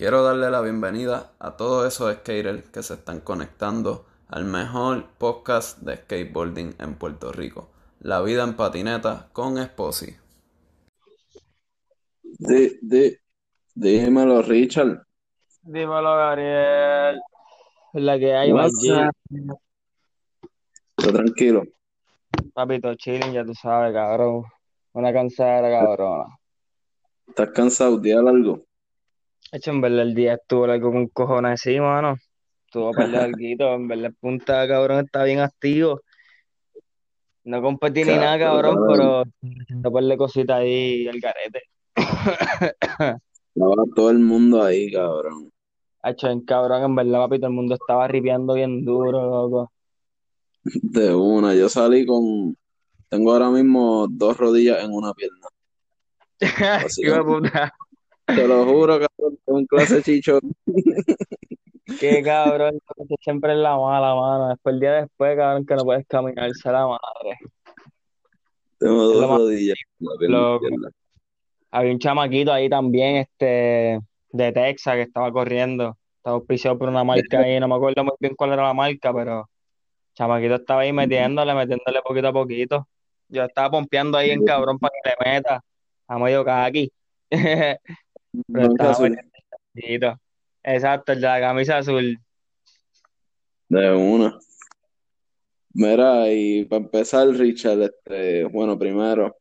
[0.00, 5.78] Quiero darle la bienvenida a todos esos skaters que se están conectando al mejor podcast
[5.80, 7.68] de skateboarding en Puerto Rico,
[8.00, 10.16] La vida en patineta con Esposi.
[12.22, 13.20] De, de,
[13.74, 15.02] dímelo, Richard.
[15.60, 17.20] Dímelo, Gabriel.
[17.92, 18.54] La que hay.
[20.96, 21.64] Está tranquilo.
[22.54, 24.44] Papito, chilling, ya tú sabes, cabrón.
[24.94, 26.38] Una cansada, cabrona.
[27.28, 27.98] ¿Estás cansado?
[27.98, 28.69] Día largo.
[29.52, 32.16] Hecho, en verdad, el día estuvo largo con cojones así, mano.
[32.66, 33.74] Estuvo para larguito.
[33.74, 36.00] En verdad, el punta, cabrón, está bien activo.
[37.44, 39.24] No competí ni nada, cabrón, pero
[39.62, 41.62] haciendo par de cositas ahí al garete.
[41.96, 45.50] Estaba todo el mundo ahí, cabrón.
[46.02, 49.72] Hecho, en cabrón, en verdad, papito, el mundo estaba ripeando bien duro, loco.
[50.62, 51.54] De una.
[51.54, 52.56] Yo salí con.
[53.08, 55.48] Tengo ahora mismo dos rodillas en una pierna.
[56.84, 57.74] Así puta.
[58.34, 60.38] Te lo juro, cabrón, con clase chicho.
[61.98, 62.78] Qué cabrón,
[63.20, 64.48] siempre es la mala, mano.
[64.48, 67.38] Después el día después, cabrón, que no puedes caminar, se la madre.
[68.78, 69.78] Tengo Es dos rodillas.
[71.72, 74.00] Había un chamaquito ahí también, este,
[74.30, 75.96] de Texas, que estaba corriendo.
[76.16, 79.12] Estaba auspiciado por una marca ahí, no me acuerdo muy bien cuál era la marca,
[79.12, 79.48] pero
[80.14, 82.88] chamaquito estaba ahí metiéndole, metiéndole poquito a poquito.
[83.28, 85.62] Yo estaba pompeando ahí en cabrón para que le meta
[86.08, 86.92] a medio caqui.
[88.52, 89.18] Pero estaba azul.
[90.62, 92.18] Exacto, el de la camisa azul.
[93.68, 94.38] De una.
[95.72, 99.36] Mira, y para empezar, Richard, este, bueno, primero,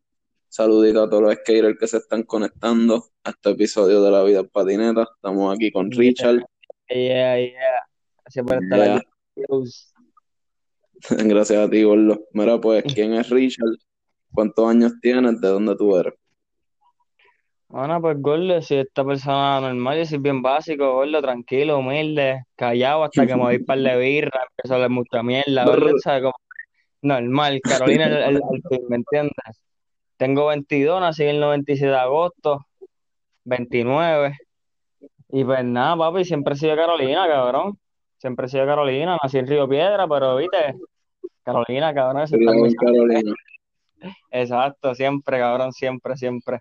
[0.47, 4.39] saludito a todos los skaters que se están conectando a este episodio de La Vida
[4.41, 5.07] en Patineta.
[5.15, 6.39] Estamos aquí con Yeah, Richard.
[6.89, 7.53] yeah, yeah.
[8.23, 9.07] Gracias por estar aquí.
[11.09, 12.21] Gracias a ti, Gordo.
[12.33, 13.77] Mira, pues, ¿quién es Richard?
[14.33, 15.41] ¿Cuántos años tienes?
[15.41, 16.13] ¿De dónde tú eres?
[17.71, 23.03] Bueno, pues gordo, si esta persona normal, yo soy bien básico, gordo, tranquilo, humilde, callado
[23.03, 25.99] hasta que me doy par de birra, empiezo a hablar mucha mierda, gordo.
[25.99, 26.23] ¿sabes?
[26.23, 26.33] Como
[27.03, 29.63] normal, Carolina el, el- al fin, ¿me entiendes?
[30.17, 32.65] Tengo 22, nací el 96 de agosto,
[33.43, 34.35] 29,
[35.29, 37.77] y pues nada, papi, siempre he sido Carolina, cabrón,
[38.17, 40.75] siempre he sido Carolina, nací en Río Piedra, pero viste,
[41.43, 42.51] Carolina, cabrón, eso está.
[42.83, 43.33] Carolina.
[44.31, 46.59] Exacto, siempre, cabrón, siempre, siempre.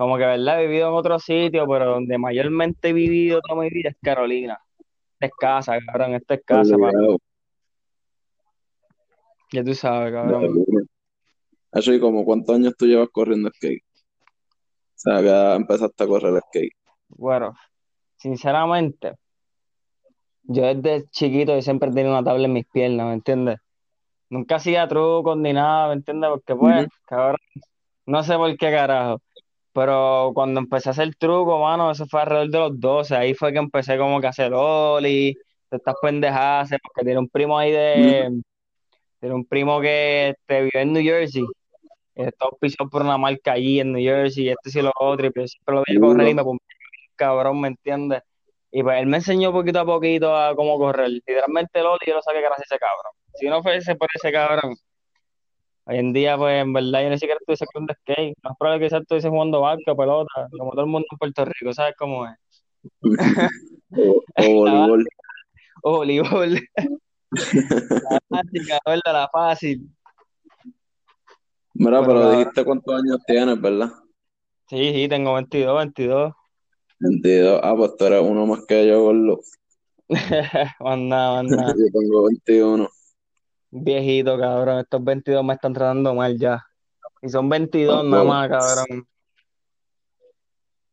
[0.00, 0.62] Como que, ¿verdad?
[0.62, 4.58] He vivido en otro sitio, pero donde mayormente he vivido toda mi vida es Carolina.
[5.12, 6.74] Esta es casa, cabrón, esta es casa.
[6.74, 7.18] Obligado.
[9.52, 10.64] Ya tú sabes, cabrón.
[11.72, 13.82] Eso, ¿y como cuántos años tú llevas corriendo skate?
[13.92, 16.72] O sea, que empezaste a correr skate.
[17.08, 17.52] Bueno,
[18.16, 19.16] sinceramente,
[20.44, 23.58] yo desde chiquito yo siempre tenido una tabla en mis piernas, ¿me entiendes?
[24.30, 26.30] Nunca hacía trucos ni nada, ¿me entiendes?
[26.30, 26.90] Porque, pues, Ujú.
[27.04, 27.36] cabrón,
[28.06, 29.20] no sé por qué carajo.
[29.80, 33.16] Pero cuando empecé a hacer truco, mano, eso fue alrededor de los 12.
[33.16, 35.32] Ahí fue que empecé como que a hacer oli,
[35.70, 38.42] de estas pendejadas, porque tiene un primo ahí de,
[39.20, 41.46] tiene un primo que este, vive en New Jersey.
[42.14, 45.30] Está auspiciado por una marca allí en New Jersey, y este sí lo otro, y
[45.30, 46.60] pues siempre lo veía correr y me ponía
[47.16, 48.22] cabrón, ¿me entiendes?
[48.70, 51.08] Y pues él me enseñó poquito a poquito a cómo correr.
[51.08, 53.12] Literalmente el oli yo lo saqué gracias a ese cabrón.
[53.34, 54.76] Si no fuese por ese cabrón,
[55.90, 58.34] hoy en día, pues en verdad yo ni siquiera estuviese de skate.
[58.42, 61.72] Más probable que quizás estuviese jugando barca, pelota, como todo el mundo en Puerto Rico,
[61.72, 62.36] ¿sabes cómo es?
[63.92, 65.04] O, o voleibol.
[65.04, 65.08] básica,
[65.82, 69.12] voleibol, la básica, ¿verdad?
[69.12, 69.88] La fácil.
[71.74, 73.90] Mira, Pero dijiste cuántos años tienes, ¿verdad?
[74.68, 76.32] sí, sí, tengo 22, 22.
[77.00, 77.60] 22.
[77.62, 79.40] Ah, pues tú eres uno más que yo, Gordo.
[80.80, 81.42] Más nada.
[81.42, 82.88] Yo tengo 21.
[83.70, 84.80] Viejito, cabrón.
[84.80, 86.64] Estos 22 me están tratando mal ya.
[87.22, 89.06] Y son 22 nada más, cabrón.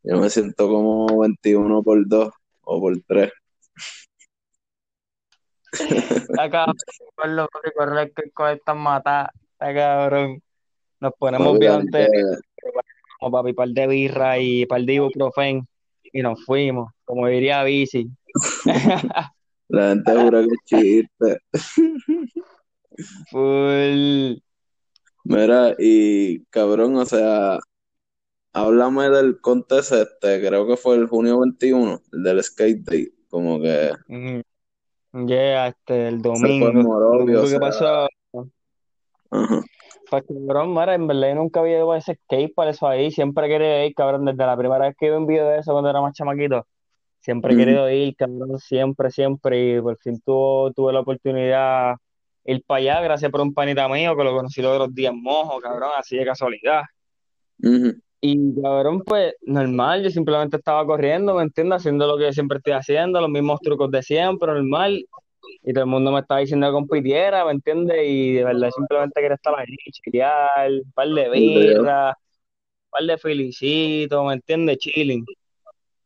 [0.03, 3.31] Yo me siento como 21 por 2 o por 3.
[5.71, 6.75] Está cabrón,
[7.35, 9.29] lo que correr que con estas matas.
[9.53, 10.41] Está cabrón.
[10.99, 12.09] Nos ponemos bien antes,
[13.19, 15.67] como papi, par de birra y par de ibuprofen.
[16.03, 18.09] Y nos fuimos, como diría Bici.
[19.67, 21.41] la gente jura que es chiste.
[23.29, 24.41] Full.
[25.23, 27.59] Mira, y cabrón, o sea,
[28.53, 33.08] háblame del contest este, creo que fue el junio 21, el del skate day.
[33.29, 33.91] Como que.
[35.11, 37.41] Yeah, este, el domingo.
[37.41, 38.08] O sea, pasó.
[39.32, 39.61] ajá.
[40.09, 43.11] Pues cabrón, mira, en verdad yo nunca había ido a ese skate para eso ahí.
[43.11, 45.90] Siempre querido ir, cabrón, desde la primera vez que vi un video de eso cuando
[45.90, 46.66] era más chamaquito.
[47.20, 49.76] Siempre he querido ir, cabrón, siempre, siempre.
[49.76, 51.96] Y por fin tuvo, tuve la oportunidad
[52.47, 55.59] ir para allá, gracias por un panita mío que lo conocí los otros días mojo,
[55.59, 56.84] cabrón, así de casualidad.
[58.22, 61.78] Y cabrón, pues normal, yo simplemente estaba corriendo, ¿me entiendes?
[61.78, 65.05] Haciendo lo que siempre estoy haciendo, los mismos trucos de siempre, normal.
[65.64, 67.97] Y todo el mundo me estaba diciendo que compitiera, ¿me entiendes?
[68.05, 73.17] Y de verdad simplemente quería estar ahí, chillear, un par de birras, un par de
[73.17, 74.78] felicitos, ¿me entiendes?
[74.78, 75.26] Chilling.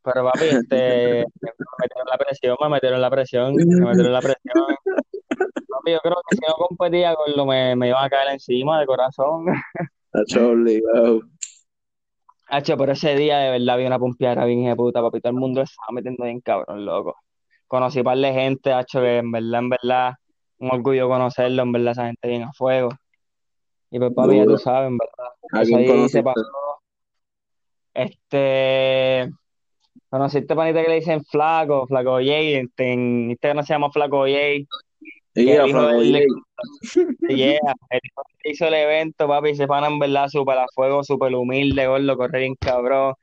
[0.04, 4.66] Pero papi, este, me metieron la presión, me metieron la presión, me metieron la presión.
[5.86, 9.46] Yo creo que si no competía, gordo, me, me iban a caer encima de corazón.
[10.14, 11.22] Hacho, obligado.
[12.48, 15.22] Hacho, pero ese día de verdad había una pompeada bien de puta, papi.
[15.22, 17.16] Todo el mundo estaba metiendo bien cabrón, loco.
[17.68, 20.14] Conocí par de gente, hacho, que en verdad, en verdad,
[20.60, 22.90] un orgullo conocerlo, en verdad, esa gente bien a fuego.
[23.90, 25.32] Y pues, papi, ya tú sabes, en verdad.
[25.54, 26.24] ¿A Eso quién ahí se conociste?
[26.24, 26.42] pasó.
[27.94, 29.30] Este,
[30.10, 34.68] conociste panita que le dicen Flaco, Flaco Jay, este, en Instagram se llama Flaco Jay,
[35.34, 36.28] Y que a el hijo del,
[37.30, 41.04] yeah, el hijo que hizo el evento, papi, se pana en verdad súper a fuego,
[41.04, 43.14] súper humilde, gordo, correr bien cabrón.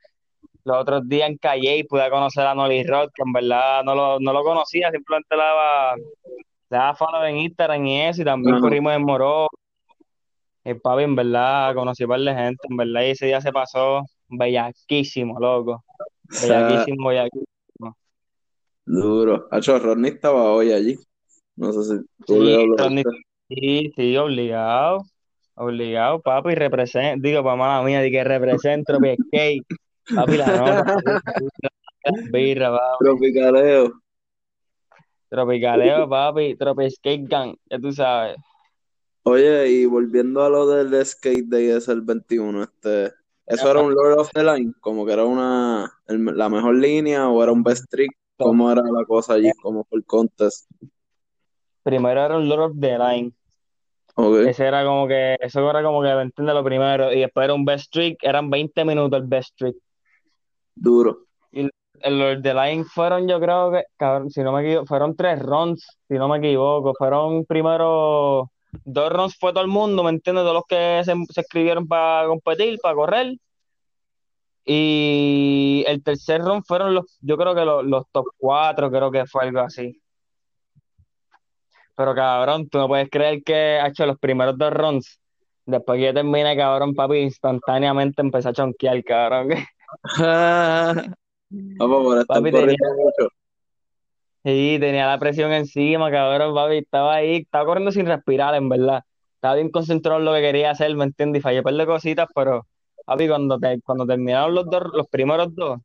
[0.65, 4.21] Los otros días en Calle pude conocer a Nolly Rod, que en verdad no lo,
[4.21, 8.61] no lo conocía, simplemente le daba, le daba follow en Instagram y eso, y también
[8.61, 9.49] corrimos en Moró.
[10.65, 13.41] El papi, en verdad, conocí a un par de gente, en verdad, y ese día
[13.41, 15.85] se pasó bellaquísimo, loco.
[16.43, 17.97] Bellaquísimo, bellaquísimo.
[18.85, 19.49] Duro.
[19.51, 20.99] Hacho, Rodney estaba hoy allí.
[21.59, 23.03] No sé si tú Sí, le hablaste.
[23.49, 25.03] sí, sí, obligado,
[25.55, 29.67] obligado, papi, represent, digo, para mía, di que represento, Tropi Skate,
[30.15, 30.85] papi, la nota,
[32.33, 33.93] birra, papi, Tropicaleo.
[35.31, 38.37] Tropicaleo, papi, Tropi Skate Gang, ya tú sabes.
[39.25, 43.13] Oye, y volviendo a lo del skate day ese el 21, este,
[43.47, 44.73] ¿eso era un Lord of the Line?
[44.81, 48.11] Como que era una el- la mejor línea o era un best trick?
[48.39, 49.51] ¿Cómo era la cosa allí?
[49.61, 50.71] ¿Cómo fue el contest?
[51.89, 53.33] Primero era un Lord of the Line,
[54.15, 56.55] Ok, ese era como que, eso era como que, ¿me entiendes?
[56.55, 59.77] Lo primero, y después era un Best Trick, eran 20 minutos el Best Trick.
[60.75, 61.21] duro.
[61.51, 61.67] Y
[62.01, 65.17] el Lord of the Line fueron, yo creo que, cabrón, si no me equivoco, fueron
[65.17, 66.93] tres runs, si no me equivoco.
[66.99, 68.51] Fueron primero
[68.85, 70.45] dos runs fue todo el mundo, ¿me entiendes?
[70.45, 73.35] Todos los que se, se escribieron para competir, para correr.
[74.67, 79.25] Y el tercer run fueron los, yo creo que los, los top cuatro, creo que
[79.27, 79.99] fue algo así.
[81.99, 85.19] Pero cabrón, tú no puedes creer que ha hecho los primeros dos runs.
[85.67, 89.49] Después que yo terminé, cabrón, papi, instantáneamente empecé a chonquear, cabrón.
[91.51, 93.29] Vamos, por estar Papi, tenía, mucho.
[94.45, 99.03] sí, tenía la presión encima, cabrón, papi, estaba ahí, estaba corriendo sin respirar, en verdad.
[99.35, 101.41] Estaba bien concentrado en lo que quería hacer, ¿me entiendes?
[101.41, 102.65] Y fallé un par de cositas, pero,
[103.07, 105.81] papi, cuando, te, cuando terminaron los dos, los primeros dos,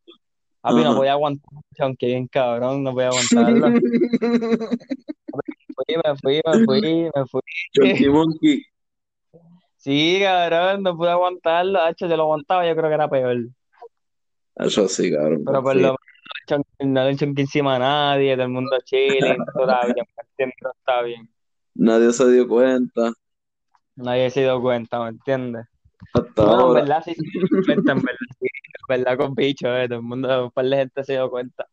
[0.61, 0.95] papi, no Ajá.
[0.95, 1.49] podía aguantar,
[1.79, 3.67] aunque bien cabrón, no podía aguantarlo.
[5.75, 6.81] Fui, me fui, me fui,
[7.15, 7.41] me fui.
[7.73, 8.65] Chunky Monkey.
[9.77, 13.37] Sí, cabrón, no pude aguantarlo, hacho, yo lo aguantaba, yo creo que era peor.
[14.55, 15.43] Eso sí, cabrón.
[15.45, 15.79] Pero por sí.
[15.79, 15.95] lo
[16.49, 18.75] menos no le chonqué encima a nadie, todo el mundo
[19.57, 20.57] está bien, ¿me entiendes?
[20.79, 21.29] Está bien.
[21.75, 23.13] Nadie se dio cuenta
[23.95, 25.65] Nadie se dio cuenta, ¿me entiendes?
[26.13, 26.73] hasta Bueno, en ahora.
[26.73, 27.15] verdad sí
[27.65, 30.77] cuenta, en verdad sí, en verdad con bicho, eh, todo el mundo, un par de
[30.77, 31.67] gente se dio cuenta.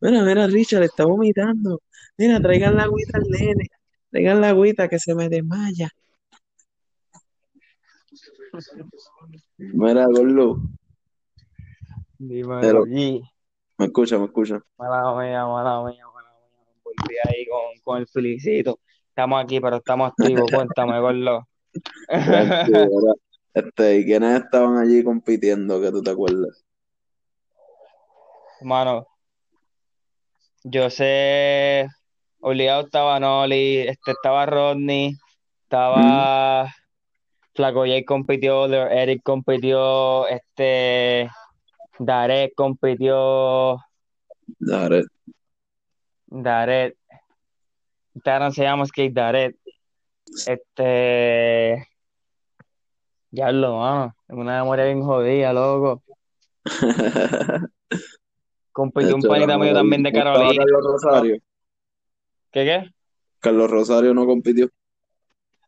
[0.00, 1.80] Mira, mira, Richard está vomitando.
[2.18, 3.68] Mira, traigan la agüita al nene.
[4.10, 5.88] Traigan la agüita que se me desmaya.
[9.56, 10.60] Mira, Gordo.
[12.18, 13.22] Dímelo, G.
[13.78, 14.60] me escucha, me escucha.
[14.76, 16.66] Mala mía, mala mía, mala mía.
[16.66, 18.80] Me Volví ahí con, con el felicito.
[19.10, 21.46] Estamos aquí, pero estamos activos, cuéntame, Gordo.
[23.54, 26.64] Este, ¿y quiénes estaban allí compitiendo que tú te acuerdas?
[28.60, 29.06] Mano,
[30.62, 31.88] yo sé,
[32.40, 35.16] obligado estaba Noli, este, estaba Rodney, ¿Mm?
[35.64, 36.74] estaba
[37.54, 41.30] Flaco Jay compitió, Eric compitió, este,
[41.98, 43.78] Darek compitió,
[44.58, 45.04] Dale.
[46.26, 46.96] Daret,
[48.14, 49.56] Instagram se llama Skate Daret,
[50.46, 51.88] este,
[53.30, 56.02] diablo, mano, tengo una memoria bien jodida, loco.
[58.72, 60.64] Compitió un panita mío también de ¿No estaba Carolina.
[60.80, 61.38] Rosario?
[62.50, 62.90] ¿Qué qué?
[63.40, 64.68] Carlos Rosario no compitió.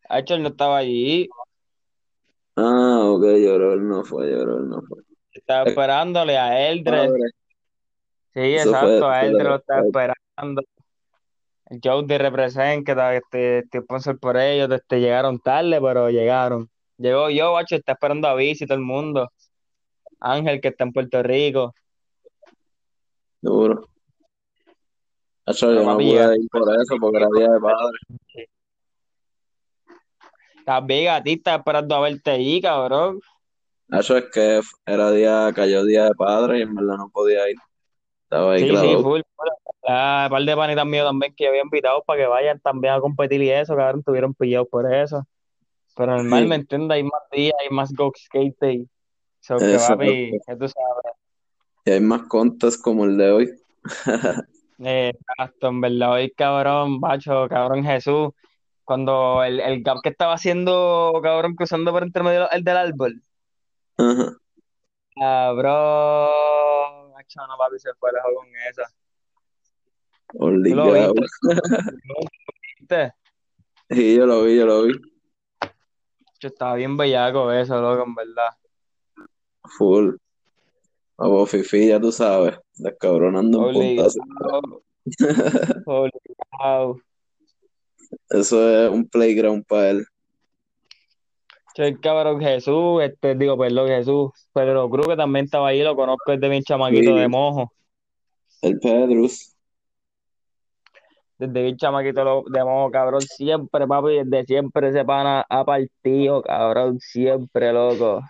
[0.08, 1.28] Hecho, él no estaba allí,
[2.56, 5.02] Ah, ok, lloró, él no fue, lloró, él no fue.
[5.32, 7.10] estaba Es esperándole a Eldred.
[8.34, 10.62] Sí, Eso fue, exacto, a te lo estaba esperando.
[11.66, 16.68] El show de Represent, que este, este sponsor por ellos, este, llegaron tarde, pero llegaron.
[16.98, 19.30] Llegó yo, bacho, está esperando a Bici todo el mundo.
[20.18, 21.74] Ángel, que está en Puerto Rico.
[23.40, 23.89] Duro.
[25.50, 27.98] Acho, Pero yo no pude ir por eso, porque era día de padre.
[30.58, 33.20] Estás bien, a ti estás esperando a verte allí, cabrón.
[33.88, 37.56] Eso es que era día, cayó día de padre y en verdad no podía ir.
[38.22, 39.02] Estaba ahí Sí, sí, claro.
[39.02, 39.22] full.
[39.36, 39.48] full.
[39.88, 42.94] Ah, un par de panitas míos también que yo había invitado para que vayan también
[42.94, 45.26] a competir y eso, cabrón, tuvieron pillados por eso.
[45.96, 46.94] Pero normal, ¿me entiendes?
[46.94, 48.88] Hay más días, hay más go skate day.
[49.40, 51.12] So que papi, que tú sabes.
[51.86, 53.50] Y hay más contas como el de hoy.
[54.82, 58.30] Exacto, en verdad, hoy cabrón, bacho, cabrón Jesús,
[58.84, 63.22] cuando el, el gap que estaba haciendo, cabrón, cruzando por entre medio el del árbol,
[63.98, 64.36] Ajá.
[65.14, 66.30] cabrón,
[67.12, 68.90] macho, no, papi, se fue lejos con esa.
[70.32, 71.20] ¿Tú lo viste?
[71.44, 72.14] ¿Lo
[72.78, 73.12] viste?
[73.90, 74.94] Sí, yo lo vi, yo lo vi.
[76.40, 78.48] Yo estaba bien bellaco eso, loco, en verdad.
[79.76, 80.14] Full.
[81.22, 82.58] A Fifi, ya tú sabes.
[82.76, 84.82] Descabronando en Obligado, puntazo.
[85.86, 86.96] obligado.
[88.30, 90.06] Eso es un playground para él.
[91.76, 96.32] El cabrón Jesús, este, digo, perdón, Jesús, Pedro Cruz, que también estaba ahí, lo conozco
[96.32, 97.18] desde mi chamaquito Sí.
[97.18, 97.72] de mojo.
[98.60, 99.54] El Pedrus.
[101.38, 106.98] Desde mi chamaquito de mojo, cabrón, siempre, papi, desde siempre ese pana ha partido, cabrón,
[107.00, 108.20] siempre, loco.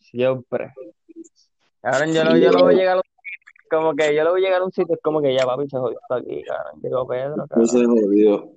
[0.00, 0.74] Siempre.
[1.86, 4.60] Cabrón, yo lo, yo lo veo llegar a un sitio, como que yo lo llegar
[4.60, 6.80] a un sitio, es como que ya, papi, se jodió aquí, cabrón.
[6.82, 8.50] Llegó Pedro, No se jodió.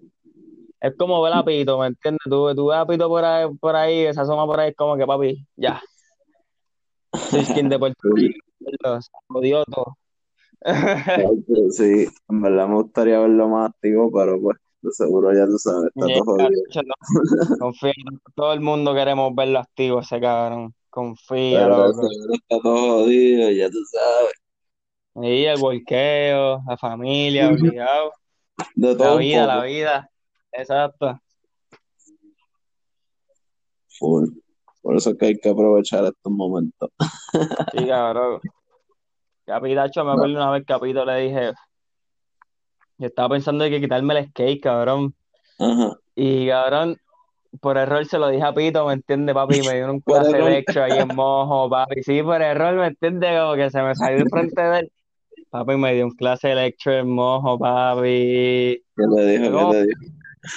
[0.82, 2.22] Es como ver a Pito, ¿me entiendes?
[2.24, 4.98] Tú, tú ves a Pito por ahí, por ahí, esa asoma por ahí, es como
[4.98, 5.80] que, papi, ya.
[7.14, 9.96] Soy skin de Puerto Rico, se jodió todo.
[11.70, 15.92] Sí, en verdad me gustaría verlo más activo, pero pues, de seguro ya tú sabes,
[15.94, 16.64] está Yeah, todo jodido.
[17.60, 17.94] Confía,
[18.36, 20.74] todo el mundo queremos verlo activo, ese cabrón.
[20.90, 22.08] Confía, loco.
[22.34, 24.34] está todo jodido, ya tú sabes.
[25.16, 28.12] Y el volqueo, la familia, obligado.
[28.76, 30.10] De La todo un vida, la vida.
[30.52, 31.20] Exacto.
[34.00, 34.30] Full.
[34.82, 36.90] Por eso es que hay que aprovechar estos momentos.
[37.74, 38.40] Sí, cabrón.
[39.46, 41.54] Capitacho, me acuerdo una vez que a Pito le dije,
[42.98, 45.14] yo estaba pensando en que quitarme el skate, cabrón.
[45.58, 45.98] Ajá.
[46.16, 46.98] Y cabrón,
[47.62, 49.62] por error se lo dije a Pito, ¿me entiende, papi?
[49.62, 52.04] Me dio un clase electro ahí en mojo, papi.
[52.04, 53.28] Sí, por error, ¿me entiende?
[53.40, 54.92] Como que se me salió el frente de él.
[55.50, 58.84] Papi, me dio un clase electro en mojo, papi.
[58.96, 59.72] ¿Qué le dijo?
[59.72, 60.00] ¿Qué le dijo?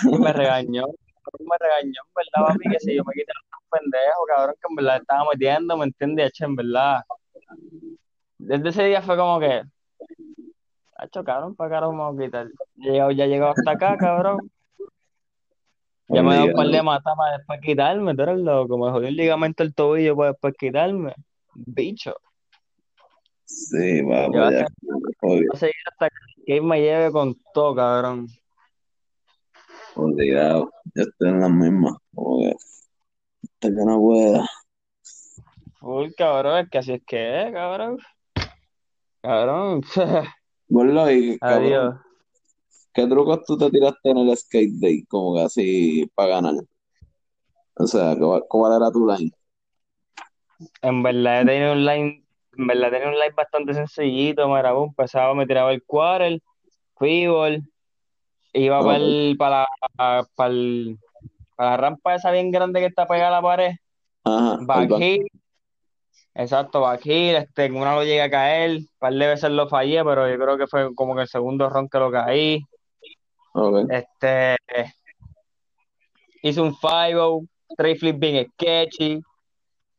[0.04, 4.26] y me regañó, me regañó, en verdad, papi, que si yo me quité los pendejos,
[4.28, 6.28] cabrón, que en verdad estaba metiendo, ¿me entiendes?
[6.28, 7.00] Hecho, en verdad.
[8.38, 9.62] Desde ese día fue como que,
[10.96, 12.48] hacho, cabrón, para me voy a quitar.
[12.76, 14.50] Ya llegado hasta acá, cabrón.
[16.12, 18.90] Ya me he dado un par de matas para después quitarme, tú eres loco, me
[18.90, 21.14] jodió el ligamento del tobillo para después quitarme.
[21.54, 22.14] Bicho,
[23.44, 24.66] Sí, va, yo voy a pues ya.
[25.20, 26.08] voy a seguir hasta
[26.46, 28.26] que me lleve con todo, cabrón.
[29.94, 30.70] Obligado.
[30.94, 31.82] Yo estoy en.
[32.14, 32.54] Como que
[33.44, 34.48] hasta que no pueda.
[35.80, 37.98] Full, cabrón, es que así es que es, cabrón.
[39.20, 39.82] Cabrón,
[40.68, 41.94] Gordo, y cabrón, adiós.
[42.94, 45.04] ¿Qué trucos tú te tiraste en el skate day?
[45.06, 46.54] Como que así para ganar.
[47.76, 49.30] O sea, ¿cuál, cuál era tu line?
[50.82, 52.24] En verdad he tenido un line,
[52.56, 56.40] en verdad tenía un line bastante sencillito, mira, boom, empezaba, me tiraba el quarter,
[56.98, 57.62] freeball,
[58.54, 59.66] iba para el, para
[59.98, 60.98] la, para el-
[61.56, 63.72] para la rampa esa bien grande que está pegada a la pared,
[64.24, 65.06] Ajá, back back.
[65.06, 65.28] heel,
[66.34, 70.28] exacto, heel, este, una lo llegué a caer, un par de veces lo fallé, pero
[70.28, 72.62] yo creo que fue como que el segundo ron que lo caí,
[73.90, 74.56] Este,
[76.42, 77.44] hice un 5
[77.76, 79.22] three flip bien sketchy,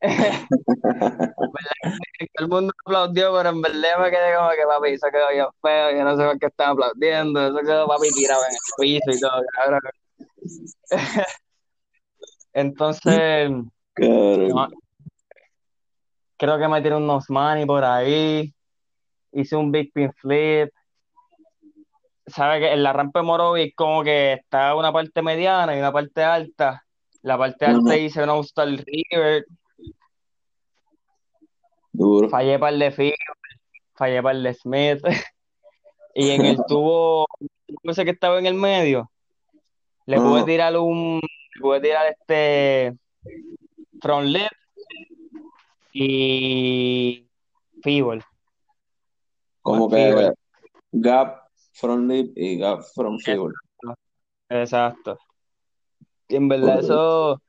[2.34, 5.96] el mundo aplaudió, pero en verdad me quedé como que papi, eso quedó bien feo,
[5.96, 9.20] yo no sé por qué están aplaudiendo, eso quedó papi tirado en el piso y
[9.20, 9.80] todo, cabrón.
[12.52, 14.68] Entonces, no,
[16.36, 18.52] creo que me tiré unos money por ahí,
[19.32, 20.70] hice un big pin flip,
[22.26, 25.92] sabe que en la rampa de Morovis como que está una parte mediana y una
[25.92, 26.84] parte alta,
[27.22, 27.96] la parte alta Ajá.
[27.96, 29.46] hice una Star River,
[31.92, 32.28] Duro.
[32.28, 33.14] fallé par de Phil,
[33.94, 35.00] fallé par de Smith,
[36.14, 37.26] y en el tubo,
[37.82, 39.10] ese que estaba en el medio,
[40.06, 41.20] le pude tirar un,
[41.54, 42.96] le pude tirar este
[44.00, 44.50] front lip
[45.92, 47.28] y
[47.82, 48.22] feeble,
[49.62, 50.32] Como más que
[50.92, 51.43] gap
[51.74, 53.52] from lip y gap from figure.
[54.48, 55.18] exacto.
[56.28, 57.40] Y en verdad eso,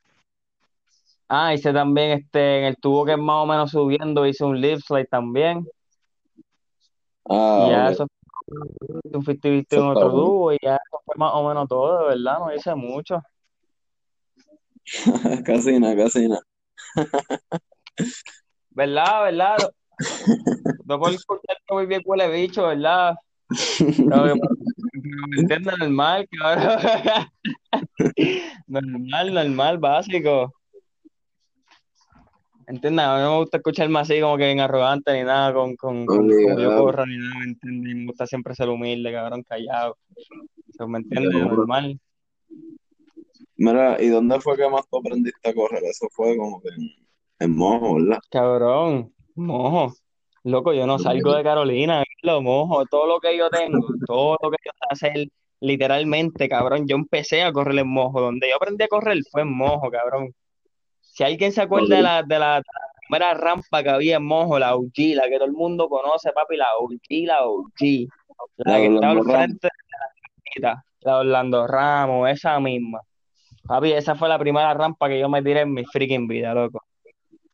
[1.29, 4.59] ah, hice también este, en el tubo que es más o menos subiendo, hice un
[4.59, 5.65] lip slide también,
[7.27, 7.93] Ah, y ya ok.
[7.93, 8.07] eso
[8.47, 12.15] un 50 en Eso otro tubo, y ya eso fue más o menos todo, de
[12.15, 13.21] verdad, no hice mucho.
[15.45, 16.41] Casi nada, casi nada.
[18.71, 19.23] ¿Verdad?
[19.23, 19.71] ¿Verdad?
[20.85, 23.15] No por escucharte muy bien huele bicho, ¿verdad?
[23.49, 24.31] No, ¿Me
[25.37, 25.77] entiendes?
[25.77, 27.27] Normal, cabrón.
[28.67, 30.53] Normal, normal, básico.
[32.67, 33.05] ¿Entiendes?
[33.05, 36.05] A mí no me gusta escucharme así como que bien arrogante ni nada con, con,
[36.07, 37.95] con como yo corro ni nada, ¿me entiendes?
[37.95, 39.97] Me gusta siempre ser humilde, cabrón, callado.
[40.67, 41.31] Eso, ¿Me entiendes?
[41.31, 41.99] Normal.
[43.57, 45.83] Mira, ¿y dónde fue que más tú aprendiste a correr?
[45.83, 46.91] Eso fue como que en,
[47.39, 48.19] en Mojo, ¿verdad?
[48.31, 49.93] Cabrón, mojo.
[50.45, 54.51] Loco, yo no salgo de Carolina, lo mojo, todo lo que yo tengo, todo lo
[54.51, 55.27] que yo sé hacer,
[55.59, 59.51] literalmente, cabrón, yo empecé a correr en mojo, donde yo aprendí a correr fue en
[59.51, 60.31] mojo, cabrón.
[61.01, 64.25] Si alguien se acuerda de la, de la, de la primera rampa que había en
[64.25, 68.07] mojo, la OG, la que todo el mundo conoce, papi, la OG, la OG,
[68.57, 69.67] la que estaba al frente
[70.55, 72.99] de la la Orlando Ramos, esa misma.
[73.67, 76.83] Papi, esa fue la primera rampa que yo me tiré en mi freaking vida, loco.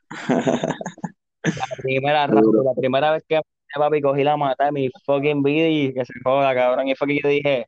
[1.43, 2.63] La primera Seguro.
[2.63, 3.41] la primera vez que
[3.75, 6.87] papi cogí la mata de mi fucking vida y que se joda, cabrón.
[6.87, 7.67] Y fue que yo dije,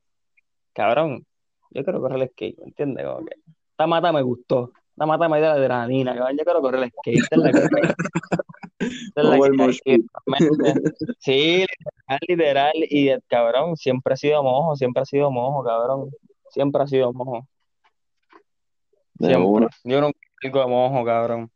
[0.73, 1.25] cabrón,
[1.71, 3.05] yo quiero correr el skate, ¿me entiendes?
[3.05, 3.35] Como que
[3.71, 6.37] esta mata me gustó, esta mata me dio la adrenalina, cabrón.
[6.37, 9.99] Yo quiero correr el skate, esta es la que es la que
[11.19, 12.73] sí, literal, literal.
[12.75, 16.09] Y cabrón, siempre ha sido mojo, siempre ha sido mojo, cabrón.
[16.49, 17.47] Siempre ha sido mojo,
[19.17, 19.67] siempre.
[19.83, 21.52] Yo nunca de mojo, cabrón.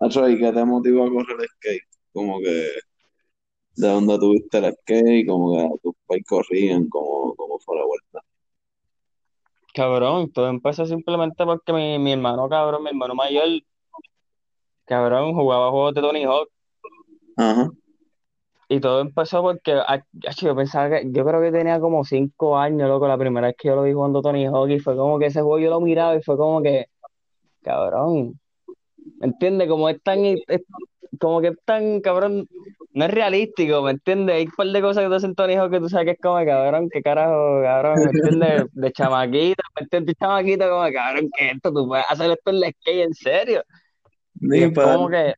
[0.00, 1.82] Nacho, ¿y qué te motivó a correr el skate?
[2.12, 2.70] Como que,
[3.76, 5.26] ¿de dónde tuviste el skate?
[5.26, 8.20] Como que tus pais corrían, como, como fue la vuelta.
[9.74, 13.48] Cabrón, todo empezó simplemente porque mi, mi hermano, cabrón, mi hermano mayor,
[14.84, 16.48] cabrón, jugaba juegos de Tony Hawk.
[17.36, 17.70] Ajá.
[18.70, 20.04] Y todo empezó porque ah,
[20.36, 23.68] yo pensaba que, yo creo que tenía como cinco años, loco, la primera vez que
[23.68, 26.14] yo lo vi jugando Tony Hawk y fue como que ese juego yo lo miraba
[26.16, 26.86] y fue como que,
[27.62, 28.38] cabrón,
[29.20, 29.68] ¿me entiendes?
[29.68, 30.42] Como es tan, es-
[31.20, 32.48] como que es tan, cabrón,
[32.92, 34.36] no es realístico, ¿me entiendes?
[34.36, 36.12] Hay un par de cosas que tú haces en Tony Hawk que tú sabes que
[36.12, 38.64] es como, cabrón, qué carajo, cabrón, ¿me entiendes?
[38.72, 40.14] De chamaquito, ¿me entiendes?
[40.16, 41.72] De chamaquito, como, cabrón, ¿qué es esto?
[41.72, 43.62] ¿Tú puedes hacer esto en la skate, en serio?
[44.50, 45.34] Y es como que,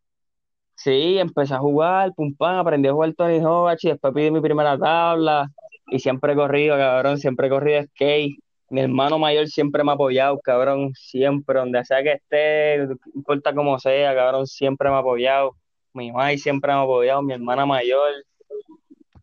[0.77, 4.41] sí, empecé a jugar, pum pam, aprendí a jugar Tony Hawk, y después pedí mi
[4.41, 5.49] primera tabla,
[5.91, 8.39] y siempre he corrido, cabrón, siempre he corrido skate.
[8.71, 13.77] Mi hermano mayor siempre me ha apoyado, cabrón, siempre, donde sea que esté, importa cómo
[13.81, 15.57] sea, cabrón, siempre me ha apoyado.
[15.93, 18.13] Mi mamá siempre me ha apoyado, mi hermana mayor.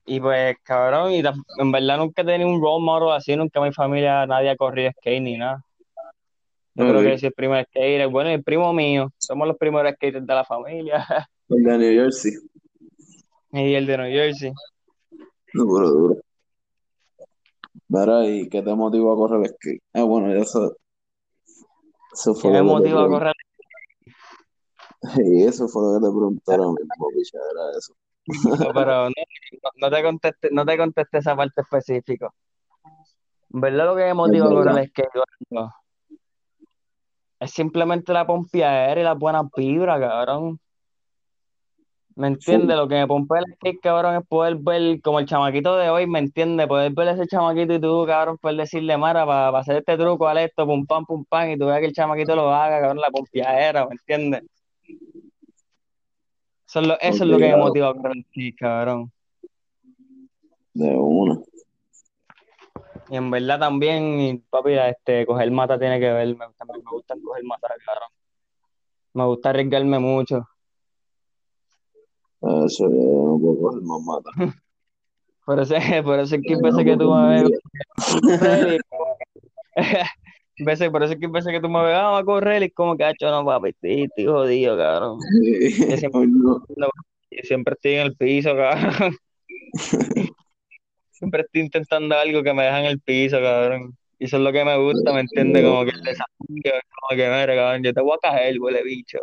[0.05, 1.19] Y pues, cabrón, y
[1.59, 4.57] en verdad nunca he tenido un role model así, nunca en mi familia nadie ha
[4.57, 5.63] corrido skate ni nada.
[6.75, 9.93] Yo creo que yo soy el primer skater, bueno, el primo mío, somos los primeros
[9.93, 11.05] skaters de la familia.
[11.49, 12.33] El de New Jersey.
[13.53, 14.51] Y el de New Jersey.
[15.53, 16.26] Duro, duro.
[17.89, 19.81] Mira, ¿y qué te motivó a correr el skate?
[19.93, 20.77] Ah, bueno, eso,
[22.13, 23.33] eso ¿Qué fue me lo que te motiva a correr?
[25.23, 27.93] Y eso fue lo que te pregunté ahora mismo, picha, era eso.
[28.59, 29.13] No, pero no,
[29.75, 32.29] no- te contesté, no te contesté esa parte específica.
[33.49, 35.11] Verdad lo que me Es motiva a correr el skate,
[35.49, 35.69] no,
[37.39, 40.59] es simplemente la pompeadera y las buenas vibras, cabrón.
[42.17, 42.33] ¿Me Full.
[42.33, 42.75] entiendes?
[42.75, 46.07] Lo que me pompea el skate, cabrón, es poder ver, como el chamaquito de hoy,
[46.07, 46.65] ¿me entiendes?
[46.65, 50.27] Poder ver a ese chamaquito y tú, cabrón, poder decirle, Mara, para hacer este truco,
[50.27, 53.01] al esto, pum pam, pum pam, y tú veas que el chamaquito lo haga, cabrón,
[53.01, 54.43] la pompeadera, ¿me entiendes?
[56.67, 59.11] Eso es lo, eso es lo que me motiva a correr el cabrón.
[60.73, 61.39] De una.
[63.09, 67.13] Y en verdad también, papi, este, coger mata tiene que ver, me, también me gusta
[67.23, 68.09] coger mata, cabrón.
[69.13, 70.47] Me gusta arriesgarme mucho.
[72.41, 74.29] Eso no puedo coger más mata.
[75.45, 77.49] Por eso, por eso es que veces que tú me ves
[80.91, 82.97] por eso es que veces que tú me ves, ah, vamos a correr y como
[82.97, 85.19] que, hacho, no, papi, estoy, jodido, cabrón.
[85.89, 86.63] Yo siempre, Hoy no.
[87.31, 89.15] yo siempre estoy en el piso, cabrón.
[91.11, 93.97] Siempre estoy intentando algo que me deja en el piso, cabrón.
[94.19, 95.63] Y eso es lo que me gusta, ¿me entiendes?
[95.63, 99.19] Como que el desafío, como que, mira, cabrón, yo te voy a caer, huele bicho.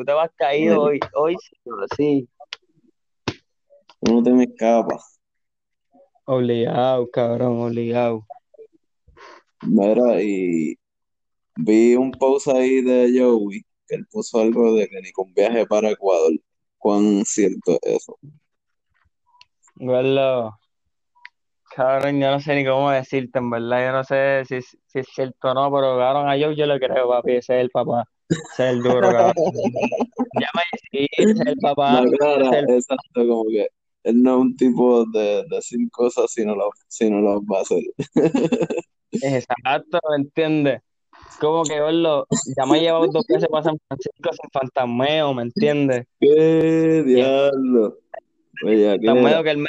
[0.00, 1.56] Tú te vas caído hoy, hoy sí,
[1.94, 2.28] sí.
[4.00, 5.20] Tú no te me escapas.
[6.24, 8.26] Obligado, cabrón, obligado.
[9.60, 10.74] Mira, y
[11.54, 15.66] vi un post ahí de Joey, que él puso algo de que ni con viaje
[15.66, 16.32] para Ecuador.
[16.78, 18.18] ¿Cuán cierto es eso?
[19.74, 20.58] Guardo,
[21.76, 25.08] cabrón, yo no sé ni cómo decirte, en verdad, yo no sé si, si es
[25.14, 28.06] cierto o no, pero cabrón, a Joe yo le creo, papi, ese es el papá,
[28.30, 29.34] ese es el duro, cabrón.
[30.34, 30.62] Llama
[30.92, 33.68] y sí, el papá, es el exacto, como que
[34.04, 37.58] él no es un tipo de decir cosas si no las si no las va
[37.58, 37.82] a hacer.
[39.12, 40.80] Exacto, ¿me entiendes?
[41.40, 45.42] Como que verlo, ya me ha llevado dos veces para San Francisco sin fantasmeo, ¿me
[45.42, 46.06] entiendes?
[46.20, 47.98] ¡Qué diablo!
[48.64, 49.42] Oye, ¿qué Fantasmeo era?
[49.42, 49.66] que él me,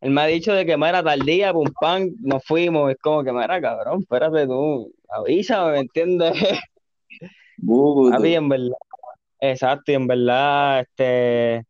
[0.00, 2.90] él me ha dicho de que mira tal día, pum pam, nos fuimos.
[2.90, 6.32] Es como que mira, cabrón, espérate tú, avísame, ¿me entiendes?
[7.58, 8.16] Búbuto.
[8.16, 8.76] Papi, en verdad,
[9.40, 11.66] exacto, y en verdad, este,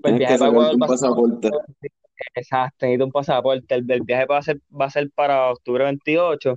[0.00, 1.50] pues el viaje para Ecuador va a ser, pasaporte.
[2.34, 3.74] exacto, necesito un pasaporte.
[3.74, 6.56] El, el viaje va a ser, va a ser para octubre 28.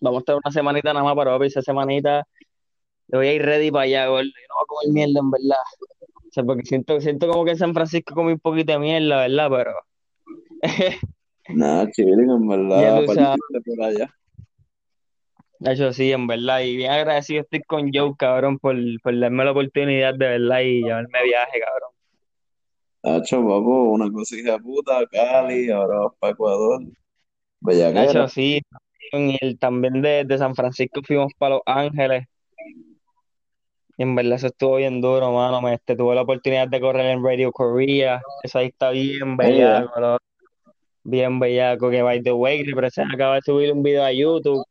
[0.00, 2.26] Vamos a estar una semanita nada más para papi, esa semanita
[3.08, 4.24] le voy a ir ready para allá, gordo.
[4.24, 5.64] Yo no voy a comer mierda, en verdad.
[6.00, 9.26] O sea, porque siento, siento como que en San Francisco comí un poquito de mierda,
[9.26, 9.48] ¿verdad?
[9.50, 9.72] Pero
[11.48, 14.14] Nada, chilling, en ya verdad, tú sabes, por allá.
[15.60, 16.60] Eso sí, en verdad.
[16.60, 20.82] Y bien agradecido estoy con Joe, cabrón, por, por darme la oportunidad de verdad y
[20.82, 21.90] llevarme de viaje, cabrón.
[23.02, 26.82] Hacho, papo, una cosita puta, Cali, ahora vas para Ecuador.
[27.60, 28.06] Bellaquera.
[28.06, 28.60] Nacho, sí,
[29.12, 32.24] y el, también de, de San Francisco fuimos para Los Ángeles.
[33.98, 35.62] Y en verdad eso estuvo bien duro, mano.
[35.62, 38.20] Me, este, tuve la oportunidad de correr en Radio Korea.
[38.42, 40.24] Eso ahí está bien bellaco, loco.
[41.04, 41.90] Bien bellaco.
[41.90, 44.64] Que by the way, Represent acaba de subir un video a YouTube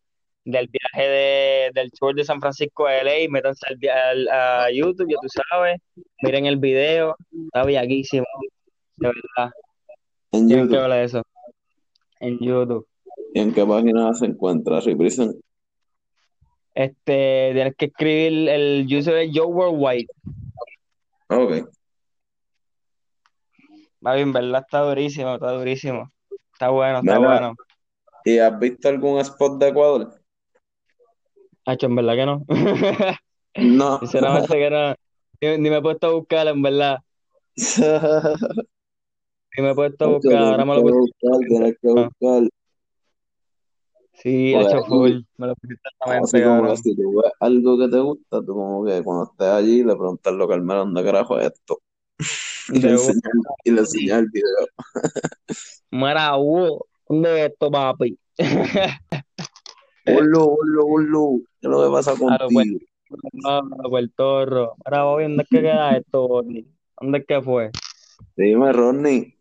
[0.45, 3.27] del viaje de, del tour de San Francisco a LA.
[3.29, 5.81] Métanse al, al- a YouTube, ya tú sabes.
[6.21, 7.15] Miren el video.
[7.47, 8.25] Está bellaquísimo.
[8.97, 9.51] De verdad.
[10.31, 11.03] En Tienen que YouTube.
[11.03, 11.21] eso.
[12.19, 12.87] En YouTube.
[13.33, 14.79] ¿Y en qué página se encuentra?
[14.79, 15.35] Represent.
[16.73, 20.07] Este, tienes que escribir el user de Joe Worldwide.
[21.29, 21.69] Ok.
[24.01, 26.11] Papi, en verdad está durísimo, está durísimo.
[26.53, 27.55] Está bueno, está bueno.
[28.23, 30.13] ¿Y has visto algún spot de Ecuador?
[31.65, 32.45] Hacho, en verdad que no.
[33.55, 33.99] No.
[33.99, 34.95] Sinceramente que no.
[35.41, 36.99] Ni, ni me he puesto a buscar, en verdad.
[39.57, 40.35] Ni me he puesto a buscar.
[40.35, 42.49] Ahora me que lo buscar, tienes que buscar.
[44.13, 45.21] Sí, Pues, hecho full.
[45.37, 46.71] Me lo pusiste como cabrón.
[46.71, 49.95] que si tú ves algo que te gusta, tú como que cuando estés allí le
[49.95, 51.79] preguntas a Carmelo dónde carajo es esto.
[52.73, 53.21] Y le enseñas
[53.63, 54.65] y le enseñas el video.
[56.39, 58.17] Hugo, ¿dónde es esto, papi?
[60.07, 61.43] Ulu, ulu, ulu.
[61.61, 62.61] ¿Qué es lo que pasa contigo?
[63.33, 64.75] No, Puerto.
[64.85, 66.67] Mira, Bobby, ¿dónde es que queda esto, Bobby?
[66.99, 67.71] ¿Dónde es que fue?
[68.35, 69.37] Dime, Ronnie.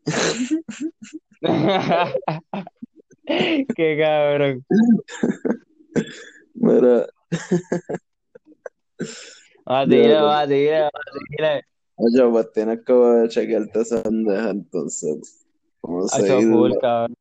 [3.76, 4.64] Qué cabrón.
[6.54, 7.06] Mira,
[9.66, 10.90] Va, dile, va, dile, va,
[11.96, 15.46] oye, pues tienes que chequearte esa bandeja entonces.
[15.82, 16.80] Vamos a Hacho full, seguirlo.
[16.80, 17.14] cabrón.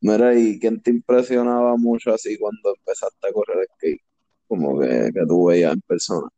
[0.00, 4.00] Mira, ¿y quién te impresionaba mucho así cuando empezaste a correr skate?
[4.48, 6.28] Como que, que tú veías en persona.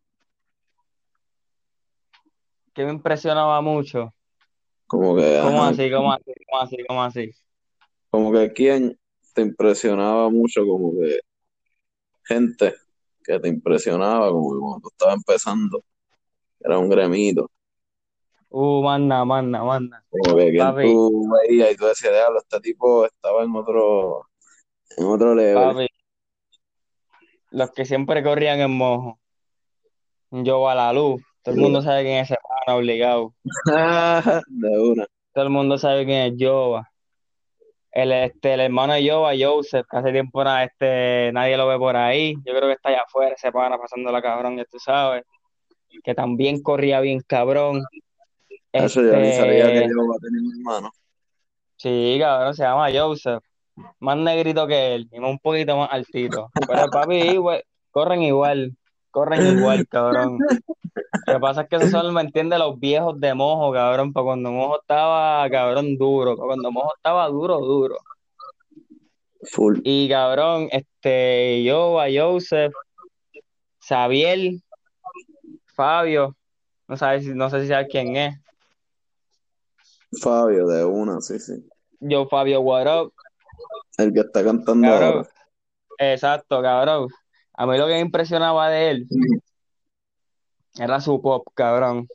[2.75, 4.13] Que me impresionaba mucho.
[4.87, 5.91] Como que, ¿Cómo ajá, así?
[5.91, 6.33] ¿Cómo así?
[6.49, 6.77] ¿Cómo así?
[6.87, 7.31] ¿Cómo así?
[8.13, 8.99] como que quién
[9.33, 11.21] te impresionaba mucho, como que
[12.25, 12.75] gente
[13.25, 15.83] que te impresionaba, como que cuando tú estabas empezando,
[16.61, 17.51] era un gremito,
[18.55, 20.05] Uh, manda, manda, manda.
[20.11, 24.27] como que Papi, tú veías y tú decías, diablo, este tipo estaba en otro,
[24.99, 25.55] en otro level.
[25.55, 25.87] papi.
[27.51, 29.19] Los que siempre corrían en mojo.
[30.31, 31.23] Yo a la luz.
[31.43, 33.35] Todo el mundo sabe quién es ese pana, obligado.
[34.47, 35.07] De una.
[35.35, 36.89] Todo el mundo sabe quién es Jova.
[37.91, 41.79] El, este, el hermano de Jova, Joseph, que hace tiempo na- este, nadie lo ve
[41.79, 42.35] por ahí.
[42.45, 45.25] Yo creo que está allá afuera ese pana pasando la cabrón, ya tú sabes.
[46.03, 47.83] Que también corría bien cabrón.
[48.73, 50.91] Eso yo ni sabía que Este, yo iba a tener un hermano.
[51.77, 53.43] sí, cabrón, se llama Joseph.
[54.01, 56.51] Más negrito que él, y un poquito más altito.
[56.67, 58.77] Pero papi, igual, corren igual,
[59.11, 60.39] corren igual, cabrón.
[61.27, 62.59] Lo que pasa es que esos son, ¿me entiendes?
[62.59, 67.29] Los viejos de Mojo, cabrón, para cuando Mojo estaba, cabrón, duro, para cuando Mojo estaba
[67.29, 67.97] duro, duro.
[69.51, 69.81] Full.
[69.85, 72.73] Y cabrón, este, yo, a Joseph,
[73.81, 74.53] Xavier,
[75.75, 76.37] Fabio,
[76.87, 78.42] no sabes, no sé si sabes quién es.
[80.21, 81.65] Fabio, de una, sí, sí.
[82.01, 83.13] Yo, Fabio, what up,
[83.99, 85.13] El que está cantando cabrón.
[85.15, 85.29] ahora.
[85.99, 87.09] Exacto, cabrón.
[87.55, 89.07] A mí lo que me impresionaba de él
[90.79, 92.09] era su pop, cabrón.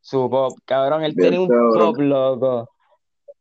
[0.00, 1.04] Su pop, cabrón.
[1.04, 1.92] Él Bien tenía un cabrón.
[1.92, 2.70] pop, loco.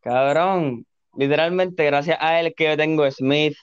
[0.02, 0.86] Cabrón.
[1.16, 3.56] Literalmente, gracias a él que yo tengo Smith,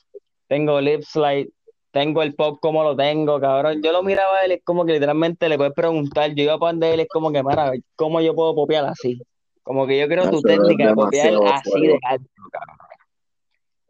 [0.48, 1.50] tengo Lipslide,
[1.90, 3.82] tengo el pop como lo tengo, cabrón.
[3.82, 6.32] Yo lo miraba a él, es como que literalmente le puedes preguntar.
[6.34, 9.20] Yo iba para donde él, es como que, mira, ¿cómo yo puedo popear así?
[9.68, 11.86] Como que yo creo tu técnica de demasiado así fuego.
[11.86, 12.76] de alto, cabrón.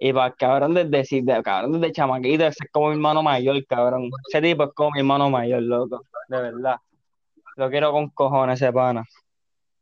[0.01, 4.11] Y para cabrón desde, de- cabrón desde chamaquito, ese es como mi hermano mayor, cabrón.
[4.29, 6.03] Ese tipo es como mi hermano mayor, loco.
[6.29, 6.79] De verdad.
[7.55, 9.05] Lo quiero con cojones ese pana.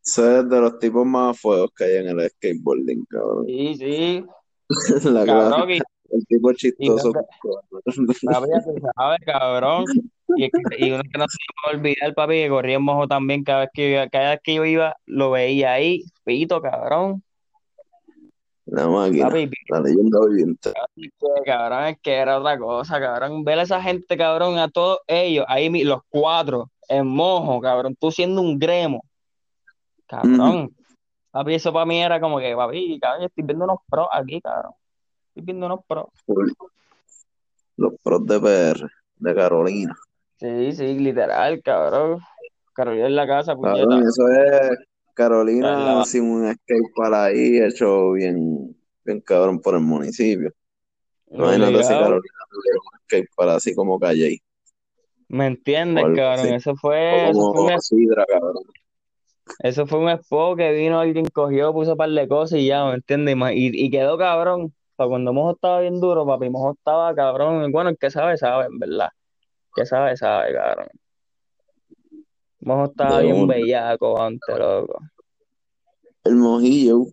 [0.04, 3.46] Ese es de los tipos más fuegos que hay en el skateboarding, cabrón.
[3.46, 4.26] Sí, sí.
[5.09, 5.78] La Cabrón, y
[6.11, 7.12] El tipo chistoso.
[8.35, 9.87] Sabes, cabrón.
[10.35, 13.45] Y, uno que no se me va a olvidar, papi, que corría en mojo también.
[13.45, 16.05] Cada vez que, cada vez que yo iba, lo veía ahí.
[16.25, 17.23] Pito, cabrón.
[18.67, 20.73] La máquina, Papi, la leyenda viviente.
[21.45, 23.45] cabrón, es que era otra cosa, cabrón.
[23.45, 27.95] Ver a esa gente, cabrón, a todos ellos, ahí los cuatro, en mojo, cabrón.
[27.95, 29.05] Tú siendo un gremo.
[30.07, 30.75] Cabrón.
[31.31, 34.41] Papi, eso para mí era como que, papi, cabrón, yo estoy viendo unos pros aquí,
[34.41, 34.73] cabrón.
[35.29, 36.07] Estoy viendo unos pros.
[37.77, 39.97] Los pros de PR, de Carolina.
[40.37, 42.20] Sí, sí, literal, cabrón.
[42.75, 43.79] Carolina en la casa, puñeta.
[43.79, 44.79] Cabrón, eso es
[45.14, 50.53] Carolina sin un skate para ahí, hecho bien, bien cabrón por el municipio.
[51.31, 52.01] Imagínate si Obligado.
[52.01, 54.38] Carolina tuviera un skate para así como Calle.
[55.29, 56.46] ¿Me entiendes, O cabrón?
[56.49, 58.62] Eso fue, eso O fue un, como Sidra, cabrón.
[59.61, 62.85] eso fue un expo que vino alguien, cogió, puso un par de cosas y ya,
[62.85, 63.37] ¿me entiendes?
[63.55, 64.75] Y, y, quedó cabrón.
[64.96, 67.72] Para cuando Mojo estaba bien duro, papi, Mojo estaba cabrón.
[67.72, 69.09] Bueno, el que sabe, sabe, en verdad.
[69.77, 70.89] Que sabe, sabe, cabrón.
[72.61, 74.99] Mojo estaba bien bellaco antes, loco.
[76.25, 77.05] El mojillo.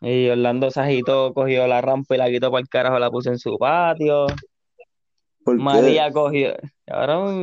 [0.00, 3.28] Y Orlando se agitó, cogió la rampa y la quitó para el carajo, la puso
[3.28, 4.26] en su patio.
[5.44, 5.62] ¿Por qué?
[5.62, 6.54] María cogió.
[6.86, 7.34] Cabrón,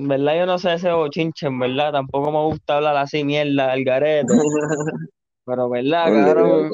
[0.00, 1.92] en verdad yo no sé ese bochinche, en verdad.
[1.92, 4.26] Tampoco me gusta hablar así mierda al garete.
[5.44, 6.70] Pero, ¿verdad, cabrón?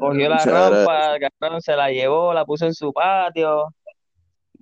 [0.00, 3.68] Cogió la rampa, cabrón, se la llevó, la puso en su patio.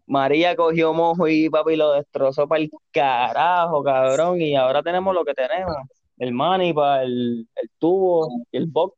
[0.07, 4.41] María cogió mojo y papi lo destrozó para el carajo, cabrón.
[4.41, 5.77] Y ahora tenemos lo que tenemos.
[6.19, 8.97] El manipa, el, el tubo y el box.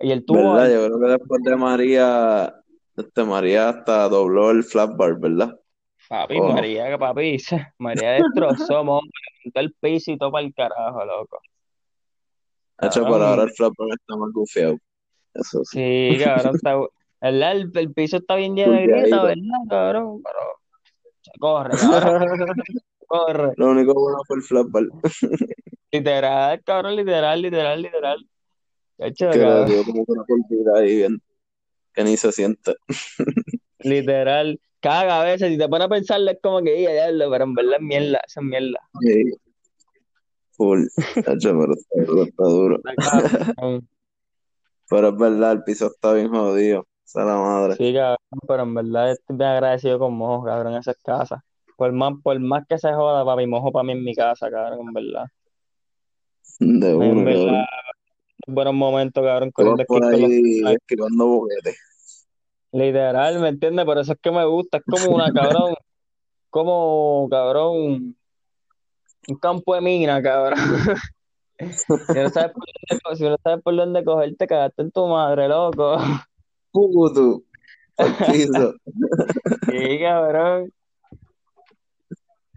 [0.00, 0.72] Y el tubo, ¿Verdad?
[0.72, 2.54] Yo creo que después de María,
[2.96, 5.56] este María hasta dobló el flat bar, ¿verdad?
[6.08, 6.52] papi, Oh.
[6.52, 7.36] María, papi,
[7.78, 9.06] María destrozó, mojo,
[9.54, 11.38] el piso y todo para el carajo, loco.
[12.82, 14.76] Hecho, por ahora el flat bar está más gufiado.
[15.34, 16.16] Eso sí.
[16.16, 16.76] Sí, cabrón, está,
[17.20, 17.52] ¿verdad?
[17.52, 20.22] El, el piso está bien lleno de grietas, ¿verdad, cabrón?
[20.22, 20.38] Pero
[21.38, 22.56] corre, cabrón,
[23.06, 23.52] corre.
[23.56, 24.84] Lo único bueno fue el flat bar.
[25.92, 28.26] Literal, cabrón, literal, literal, literal.
[28.98, 31.22] Hecho, dio como una cortina ahí bien,
[31.94, 32.74] que ni se siente.
[33.78, 34.60] literal.
[34.80, 37.54] Caga a veces, si te pones a pensarlo, es como que, "Ey, diablo", pero en
[37.54, 38.78] verdad es mierda, esa es mierda.
[39.00, 39.24] Sí.
[40.52, 40.84] Full.
[41.16, 42.80] Hecho, pero está está duro.
[42.84, 43.52] Está.
[44.88, 46.86] Pero es verdad, el piso está bien jodido.
[47.10, 47.74] Es la madre.
[47.74, 51.40] Sí, cabrón, pero en verdad estoy bien agradecido con Mojo, cabrón, en esas casas.
[51.76, 54.86] Por más, por más que se joda, papi, Mojo para mí en mi casa, cabrón,
[54.86, 55.26] en verdad.
[56.60, 57.66] De En uno, verdad, cabrón.
[58.46, 61.46] buenos momentos, cabrón, por con los esquivando.
[62.72, 63.84] Literal, ¿me entiendes?
[63.84, 65.74] Por eso es que me gusta, es como una cabrón,
[66.48, 68.16] como cabrón,
[69.26, 70.58] un campo de mina, cabrón.
[71.60, 75.46] Si no sabes por dónde, si no sabes por dónde cogerte, cagaste en tu madre,
[75.46, 75.98] loco.
[77.98, 78.74] Al piso.
[79.70, 80.72] Sí, cabrón.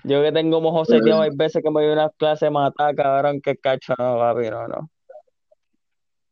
[0.06, 3.56] Yo que tengo mojo seteado, hay veces que me doy una clase matada, cabrón, que
[3.56, 4.90] cacho, no, papi, no, no.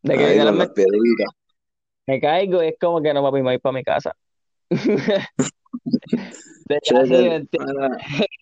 [0.04, 1.28] De que las literalmente piedritas.
[2.08, 4.14] me caigo y es como que no, papi, me voy para mi casa.
[4.70, 4.80] De
[6.84, 7.36] que así, ¿me Cheque.
[7.36, 7.76] entiendes?
[7.76, 7.98] Mira,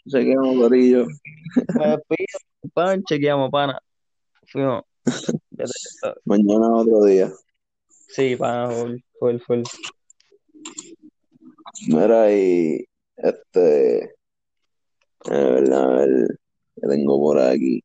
[0.08, 1.06] chequeamos, gorillo.
[1.78, 2.39] Me despido,
[2.73, 3.80] pan, chequeamos, pana.
[4.47, 4.84] Fuimos.
[6.25, 7.30] Mañana otro día.
[8.10, 9.63] Sí, pana, full, full, full.
[11.88, 12.86] Mira, y
[13.17, 14.15] este.
[15.26, 16.39] A ver, a ver,
[16.89, 17.84] tengo por aquí.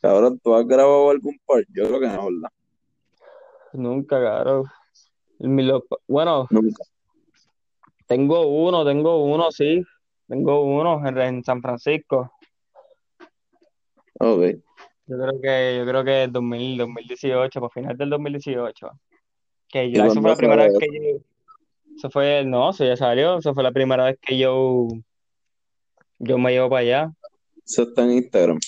[0.00, 1.66] Cabrón, ¿tú has grabado algún part?
[1.74, 2.50] Yo creo que no, ¿verdad?
[3.72, 4.64] Nunca, cabrón.
[6.06, 6.84] Bueno, Nunca.
[8.06, 9.82] tengo uno, tengo uno, sí.
[10.28, 12.32] Tengo uno en, en San Francisco.
[14.20, 14.56] Ok.
[15.08, 18.90] Yo creo que, yo creo que es 2000, 2018, por final del 2018.
[19.68, 21.18] Que ¿Y yo, eso fue la primera vez que yo,
[21.96, 24.86] eso fue, no, eso ya salió, eso fue la primera vez que yo,
[26.18, 27.12] yo me llevo para allá.
[27.66, 28.58] Eso está en Instagram.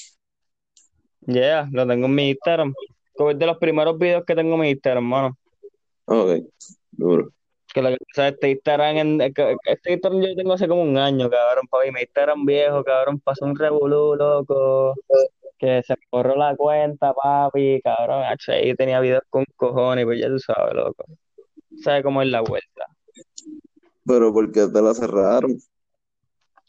[1.27, 2.75] Yeah, lo tengo en mi Instagram.
[3.15, 5.37] Como es de los primeros videos que tengo en mi Instagram, mano.
[6.07, 6.43] Ok.
[6.91, 7.31] Duro.
[7.73, 10.83] Que lo que pasa es este Instagram, en- este Instagram yo lo tengo hace como
[10.83, 11.93] un año, cabrón, papi.
[11.93, 14.95] Mi Instagram viejo, cabrón, pasó un revolú, loco.
[15.61, 18.25] Que se me borró la cuenta, papi, cabrón.
[18.25, 21.05] H, ahí tenía videos con cojones, pues ya tú sabes, loco.
[21.83, 22.87] ¿Sabes cómo es la vuelta?
[24.07, 25.59] Pero ¿por qué te la cerraron?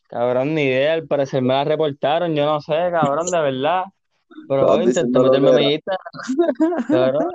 [0.10, 3.86] Cabrón, ni idea, al parecer me la reportaron, yo no sé, cabrón, de verdad.
[4.50, 7.32] Pero hoy lo meterme a Instagram, cabrón.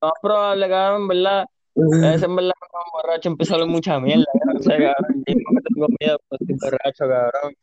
[0.00, 1.46] Más probable, cabrón, en verdad.
[1.74, 2.14] era.
[2.14, 5.24] Es en verdad como borracho empiezo a hablar mucha mierda, yo no sé, cabrón.
[5.26, 5.34] Yo
[5.74, 7.54] tengo miedo cuando estoy borracho, cabrón.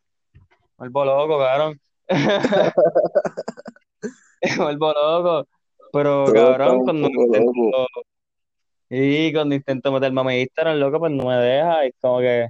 [0.77, 1.79] Vuelvo loco, cabrón.
[4.41, 5.47] Me vuelvo loco.
[5.91, 7.87] Pero, Todos cabrón, cuando, cuando,
[8.89, 11.85] Y cuando intento meterme a mi Instagram, loco, pues no me deja.
[11.85, 12.49] Es como que,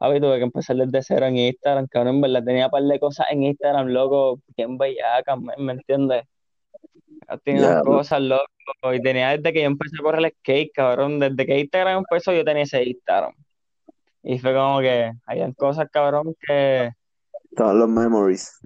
[0.00, 2.16] ver, tuve que empezar desde cero en Instagram, cabrón.
[2.16, 6.24] En verdad tenía un par de cosas en Instagram, loco, bien bellacas, ¿me, me entiendes?
[7.44, 8.44] Tenía cosas, loco.
[8.94, 11.18] Y tenía desde que yo empecé a correr el skate, cabrón.
[11.18, 13.34] Desde que Instagram empezó, yo tenía ese Instagram.
[14.22, 16.90] Y fue como que, hayan cosas, cabrón, que.
[17.56, 18.58] Todos los memories.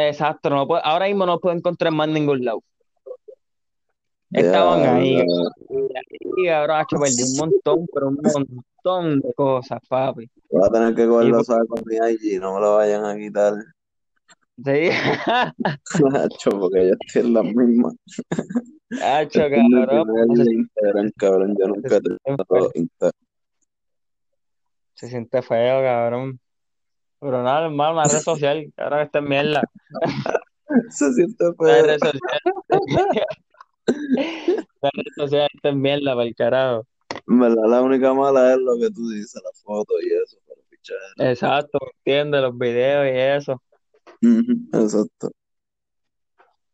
[0.00, 2.62] Exacto, no puedo, ahora mismo no puedo encontrar más en ningún lado.
[4.30, 5.24] Estaban ahí.
[6.36, 10.30] Y ahora hecho perdí un montón, pero un montón de cosas, papi.
[10.50, 13.54] Voy a tener que guardarlo con mi IG, no me lo vayan a quitar.
[14.64, 14.90] Sí.
[16.14, 17.92] Hacho, porque yo estoy en la misma.
[19.02, 20.30] Hacho, cabrón.
[20.30, 23.12] Instagram, cabrón, yo nunca he tenido Instagram.
[24.94, 26.38] Se siente feo, cabrón.
[27.20, 29.62] Pero nada, hermano, una red social, ahora está en mierda.
[30.90, 31.66] Se siente feo.
[31.66, 32.40] La red social.
[34.82, 36.86] la red social está en mierda, para el carajo.
[37.26, 40.96] verdad, la única mala es lo que tú dices, la foto y eso, para fichar.
[41.16, 43.62] Exacto, entiende, los videos y eso.
[44.72, 45.30] exacto.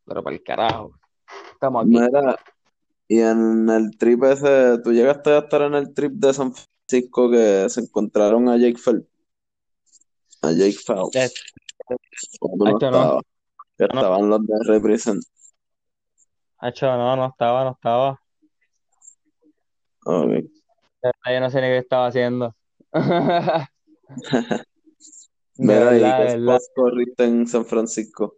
[0.04, 0.98] Pero para el carajo.
[1.52, 1.90] Estamos aquí.
[1.90, 2.36] Mira,
[3.08, 7.30] y en el trip ese, ¿tú llegaste a estar en el trip de San Francisco
[7.30, 9.13] que se encontraron a Jake Phelps?
[10.44, 11.16] A Jake Phelps.
[11.16, 11.34] Este,
[12.42, 13.20] no estaba?
[13.78, 15.24] Que estaban los de Represent.
[16.58, 18.20] Hacho, no, no estaba, no estaba.
[20.04, 20.46] Okay.
[21.02, 22.54] Yo no sé ni qué estaba haciendo.
[25.56, 28.36] Mira, ¿y qué corriste en San Francisco?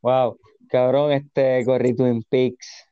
[0.00, 2.84] Wow, cabrón, este, corrí Twin Peaks.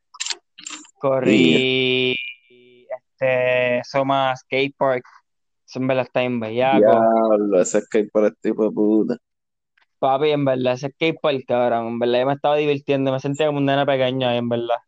[0.98, 2.16] Corrí,
[2.50, 5.04] este, Soma Skate Park.
[5.70, 6.80] Son verdad está en bellaco.
[6.80, 9.16] Diablo, ese skate park es tipo de puta.
[10.00, 13.46] Papi, en verdad, ese skate park, cabrón, en verdad yo me estaba divirtiendo, me sentía
[13.46, 14.78] como un nena pequeño ahí, en verdad.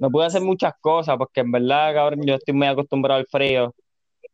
[0.00, 3.72] No pude hacer muchas cosas, porque en verdad, cabrón, yo estoy muy acostumbrado al frío.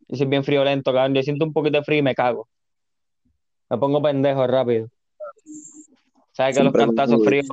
[0.08, 1.14] Yo soy bien friolento, cabrón.
[1.14, 2.48] Yo siento un poquito de frío y me cago.
[3.68, 4.88] Me pongo pendejo rápido.
[6.32, 7.46] ¿Sabes que los cantazos fríos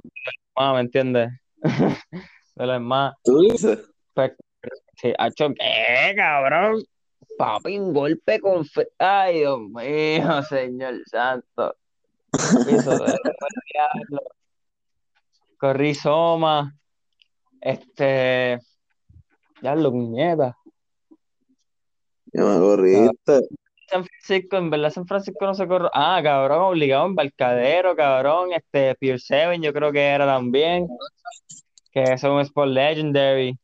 [0.58, 1.30] ¿me entiendes?
[2.56, 3.16] de los más.
[3.22, 3.80] ¿Tú dices?
[4.14, 4.32] Pues,
[4.96, 6.86] sí, hecho ¿qué, cabrón?
[7.38, 8.88] Papi, un golpe con frío.
[8.98, 11.76] Ay, Dios mío, señor santo.
[15.58, 16.76] Corrí Soma.
[17.62, 18.60] Este.
[19.62, 20.58] Ya lo puñeta.
[22.34, 23.42] Ya me corriste.
[23.88, 25.90] San Francisco, en verdad San Francisco no se corre.
[25.94, 28.52] Ah, cabrón, obligado Embarcadero, cabrón.
[28.52, 30.88] Este, Pier 7, yo creo que era también.
[31.92, 33.58] Que es un Sport Legendary.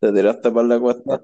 [0.00, 1.22] ¿Te tiraste para la cuesta?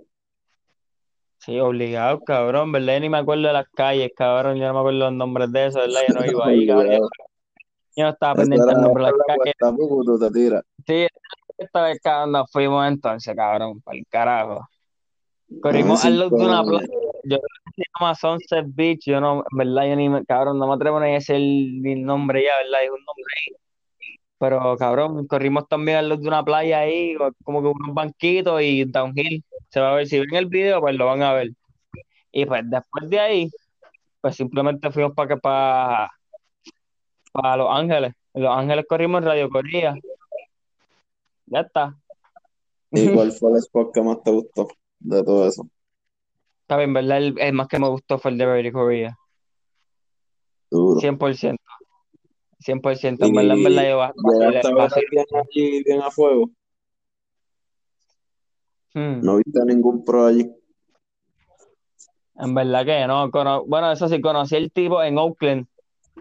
[1.38, 3.00] Sí, obligado, cabrón, ¿verdad?
[3.00, 4.56] Ni me acuerdo de las calles, cabrón.
[4.56, 6.00] Yo no me acuerdo los nombres de eso, ¿verdad?
[6.08, 6.90] Yo no iba ahí, cabrón.
[7.96, 9.54] Yo no estaba pendiente del nombre de las calles.
[9.58, 10.64] Cuesta, te tiras.
[10.86, 11.06] Sí,
[11.56, 14.68] esta vez cuando fuimos entonces, cabrón, para el carajo.
[15.62, 16.86] Corrimos al lado de una playa.
[17.24, 17.38] Yo
[17.74, 19.04] se llama Sunset Beach.
[19.06, 22.44] Yo no, verdad, yo ni me, cabrón, no me atrevo ni a decir el nombre
[22.44, 22.84] ya, ¿verdad?
[22.84, 23.67] Es un nombre ahí.
[24.38, 28.84] Pero, cabrón, corrimos también al lado de una playa ahí, como que unos banquitos y
[28.84, 29.44] downhill.
[29.68, 31.50] Se va a ver, si ven el video, pues lo van a ver.
[32.30, 33.50] Y pues después de ahí,
[34.20, 36.10] pues simplemente fuimos para para,
[37.32, 38.12] para Los Ángeles.
[38.34, 39.94] En Los Ángeles corrimos en Radio Corría.
[41.46, 41.96] Ya está.
[42.92, 44.68] ¿Y cuál fue el spot que más te gustó?
[45.00, 45.68] de todo eso.
[46.62, 47.18] Está bien, ¿verdad?
[47.18, 49.16] El, más que me gustó fue el de Berry Korea.
[50.70, 51.00] Duro.
[51.00, 51.56] 100%.
[52.60, 53.26] 100%.
[53.26, 56.50] En verdad, en verdad, yo bien allí, bien a fuego.
[58.94, 59.20] Hmm.
[59.22, 60.50] No viste ningún pro allí.
[62.36, 63.64] En verdad que no.
[63.66, 65.66] bueno, eso sí, conocí el tipo en Oakland.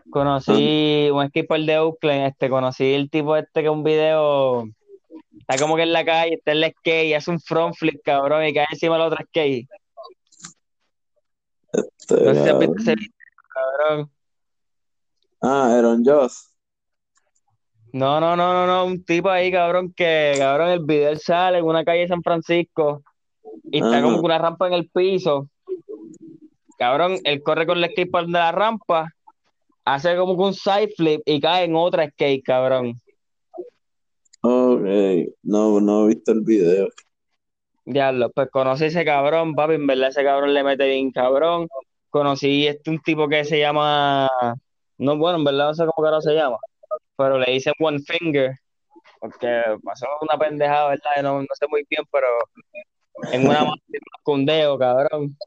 [0.10, 1.14] Conocí ah.
[1.14, 2.28] un skipper de Oakland.
[2.28, 4.68] Este, conocí el tipo este que un video
[5.50, 8.46] Está como que en la calle, está en la skate, hace un front flip, cabrón,
[8.46, 9.68] y cae encima de la otra skate.
[11.72, 13.12] Este, no sé si has visto ese video,
[13.54, 14.12] cabrón.
[15.42, 16.54] Ah, Aaron Joss.
[17.94, 21.66] No, no, no, no, no, un tipo ahí, cabrón, que, cabrón, el video sale en
[21.66, 23.02] una calle de San Francisco
[23.72, 25.48] y está como con una rampa en el piso.
[26.78, 29.10] Cabrón, él corre con el skate de la rampa,
[29.86, 32.94] hace como un side flip y cae en otra skate, cabrón.
[34.42, 34.82] Ok,
[35.44, 36.90] no, no he visto el video.
[37.86, 41.68] Ya, pues conocí ese cabrón, papi, en verdad ese cabrón le mete bien cabrón.
[42.10, 44.30] Conocí este un tipo que se llama,
[44.98, 46.58] no, bueno, en verdad no sé cómo carajo se llama,
[47.16, 48.56] pero le hice One Finger,
[49.20, 51.24] porque pasó una pendejada, ¿verdad?
[51.24, 52.28] No, no sé muy bien, pero
[53.32, 53.82] en una mano
[54.24, 55.38] con dedo, cabrón.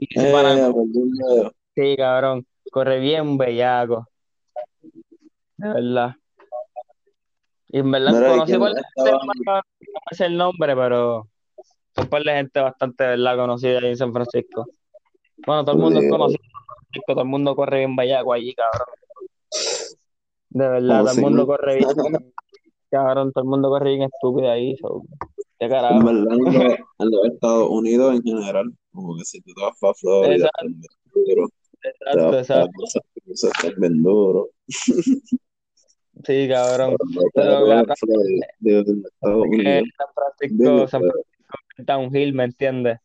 [0.00, 4.06] Eh, sí, cabrón, corre bien bellaco.
[5.56, 6.14] De verdad.
[7.68, 9.62] Y en verdad ¿y conocí por no
[10.10, 11.28] sé el nombre, pero
[11.94, 13.36] son par de gente bastante, ¿verdad?
[13.36, 14.66] Conocida ahí en San Francisco.
[15.46, 16.42] Bueno, todo el mundo es conocido
[17.06, 18.86] todo el mundo corre bien bellaco allí, cabrón.
[20.50, 21.46] De verdad, todo el si mundo no.
[21.46, 21.88] corre bien,
[22.90, 25.02] cabrón, todo el mundo corre bien estúpido ahí, so,
[25.58, 26.04] qué carajo.
[26.04, 29.78] verdad, en los, en los Estados Unidos en general, como que si tú te vas
[29.80, 30.50] para Florida,
[31.14, 31.48] duro.
[31.82, 32.84] Exacto, exacto.
[33.24, 34.48] que estás bien duro.
[36.24, 36.96] Sí, cabrón.
[37.34, 37.96] Pero San
[40.14, 41.00] Francisco, San.
[41.02, 41.30] Francisco
[41.86, 42.98] downhill, ¿me entiendes?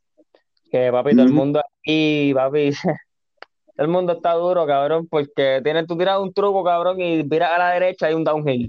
[0.75, 2.91] Que papi, todo el mundo aquí, papi, todo
[3.77, 7.59] el mundo está duro, cabrón, porque tienes, tú tiras un truco, cabrón, y miras a
[7.59, 8.67] la derecha hay un downhill,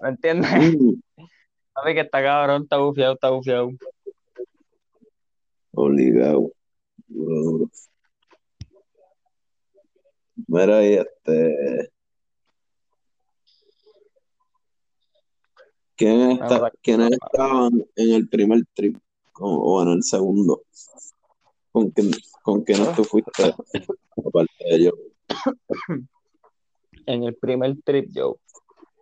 [0.00, 0.48] ¿me entiendes?
[0.48, 0.92] Mm,
[1.74, 3.70] Papi, que está cabrón, está bufiado, está bufiado.
[5.72, 6.52] Obligado.
[7.08, 7.68] Duro.
[10.46, 11.90] Mira, y este.
[15.96, 18.96] ¿Quién Me está, ¿Quiénes estaban en el primer trip?
[19.40, 20.62] O, o en el segundo.
[21.72, 22.10] ¿Con quién,
[22.42, 23.54] con quiénes tú fuiste?
[24.16, 24.94] Aparte de ellos.
[27.06, 28.34] en el primer trip, Joe.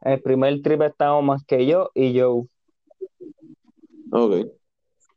[0.02, 2.44] En el primer trip estábamos más que yo y Joe,
[4.10, 4.32] Ok.
[4.36, 4.50] Y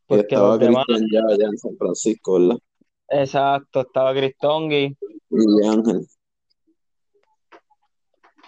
[0.06, 2.58] porque estaba los demás, ya allá en San Francisco, ¿verdad?
[3.08, 4.96] exacto, estaba Cristongi,
[5.30, 6.06] Y Ángel.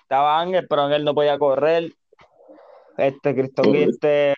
[0.03, 1.93] estaba Ángel, pero Ángel no podía correr.
[2.99, 3.89] Este, Cristongi, Ok.
[3.91, 4.35] este,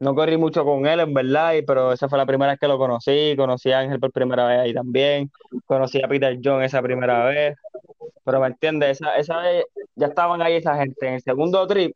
[0.00, 2.66] no corrí mucho con él, en verdad, y- pero esa fue la primera vez que
[2.68, 3.34] lo conocí.
[3.36, 5.30] Conocí a Ángel por primera vez ahí también.
[5.66, 7.56] Conocí a Peter John esa primera vez.
[8.24, 11.06] Pero me entiendes, esa, esa vez ya estaban ahí esa gente.
[11.06, 11.94] En el segundo trip.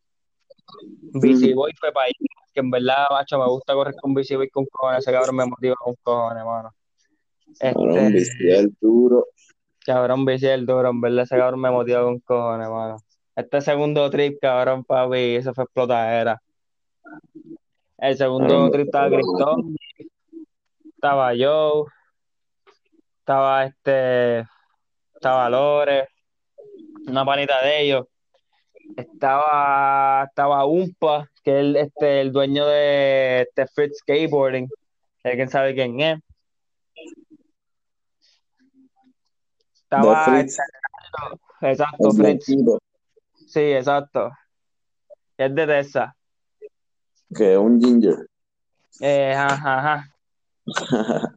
[1.12, 2.12] Boy fue para ahí.
[2.52, 5.00] Que en verdad, macho, me gusta correr con BC Boy con cojones.
[5.00, 6.70] Ese cabrón me motiva con cojones, mano.
[7.58, 9.26] Cabrón, Este, viciar duro.
[9.84, 12.96] cabrón, BC el duro, en verdad, ese cabrón me motiva con cojones, mano.
[13.36, 16.40] Este segundo trip, cabrón, papi, eso fue explotadera.
[17.98, 19.76] El segundo trip estaba Cristón,
[20.94, 21.86] estaba yo,
[23.20, 24.40] estaba este,
[25.14, 26.08] estaba Lore,
[27.06, 28.06] una panita de ellos.
[28.96, 34.68] Estaba, estaba Umpa, que es el, este, el dueño de este Fritz Skateboarding,
[35.22, 36.20] que quién sabe quién es.
[39.74, 42.44] Estaba, Fritz, este, exacto, Fritz,
[43.46, 44.30] sí, exacto.
[45.38, 46.12] Es de Texas.
[47.34, 48.26] Que un ginger.
[49.00, 51.36] Eh, ajá, ajá.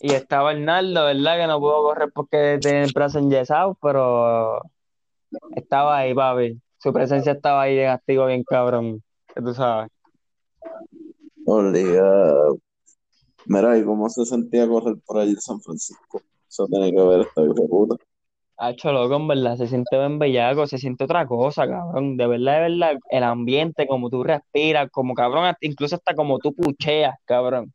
[0.00, 1.36] Y estaba Hernaldo, ¿verdad?
[1.38, 4.62] Que no pudo correr porque tiene el brazo enyesado, pero
[5.54, 6.60] estaba ahí, papi.
[6.78, 9.02] Su presencia estaba ahí en activo, bien cabrón.
[9.34, 9.90] Que tú sabes.
[11.46, 12.58] Obligado.
[13.46, 16.22] Mira, ¿y cómo se sentía correr por allí en San Francisco?
[16.48, 17.96] Eso tiene que ver esta de puta.
[18.56, 22.16] Hacho, loco, en verdad, se siente bien bellaco, se siente otra cosa, cabrón.
[22.16, 26.38] De verdad, de verdad, el ambiente, como tú respiras, como cabrón, hasta- incluso hasta como
[26.38, 27.72] tú pucheas, cabrón.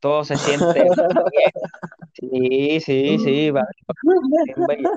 [0.00, 0.82] Todo se siente
[1.32, 1.52] bien.
[2.14, 3.50] Sí, sí, sí,
[4.56, 4.90] bellaco.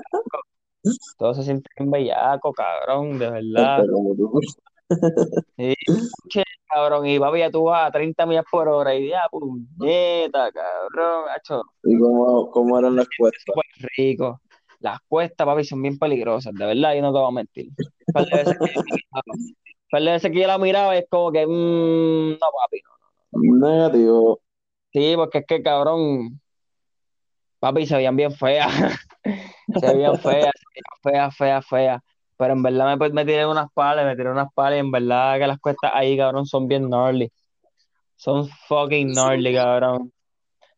[1.18, 3.84] Todo se siente bien bellaco, cabrón, de verdad.
[5.56, 5.74] Sí,
[6.68, 11.24] cabrón, y papi, ya tú vas a 30 millas por hora y ya, puñeta, cabrón,
[11.34, 13.42] hacho, ¿Y cómo, cómo eran las cuestas?
[13.46, 13.64] súper
[13.96, 14.40] rico.
[14.80, 17.68] Las cuestas, papi, son bien peligrosas, de verdad, y no te voy a mentir.
[18.06, 20.58] Un par de veces que yo la miraba, un par de veces que yo la
[20.58, 23.68] miraba y es como que, mm, no, papi, no.
[23.68, 24.40] Negativo.
[24.92, 26.40] Sí, porque es que, cabrón,
[27.58, 28.70] papi, se veían bien feas,
[29.80, 32.02] se veían feas, se veían feas, feas, feas.
[32.38, 34.90] Pero en verdad me, pues, me tiré unas palas, me tiré unas palas y en
[34.90, 37.32] verdad que las cuestas ahí, cabrón, son bien gnarly.
[38.16, 40.12] Son fucking gnarly, cabrón.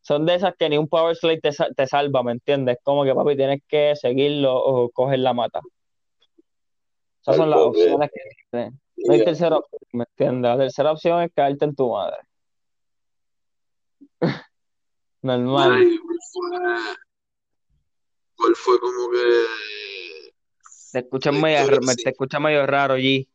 [0.08, 2.78] Son de esas que ni un power slide te, te salva, ¿me entiendes?
[2.82, 5.60] Como que, papi, tienes que seguirlo o coger la mata.
[7.20, 8.72] Esas son las opciones que tienes.
[8.96, 10.50] No hay tercera opción, ¿me entiendes?
[10.50, 12.16] La tercera opción es caerte en tu madre.
[15.20, 15.72] Normal.
[15.76, 16.58] Ay, ¿cuál fue?
[18.36, 19.18] ¿Cuál fue como que
[20.92, 23.28] Te escuchas medio, me- te escuchas medio raro, G.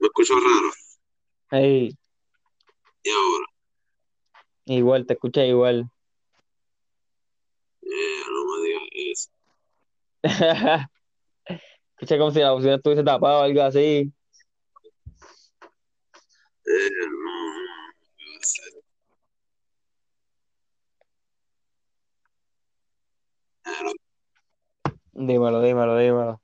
[0.00, 1.62] Me escucho raro.
[1.64, 1.96] Ey,
[3.04, 3.46] Y ahora,
[4.76, 5.90] igual, te escuchas igual.
[7.82, 9.30] eh, no me digas eso.
[12.00, 14.12] Escucha como si la opción estuviese tapada o algo así.
[16.66, 17.50] Eh, no,
[23.74, 26.40] no no, Dímelo, dímelo, dímelo.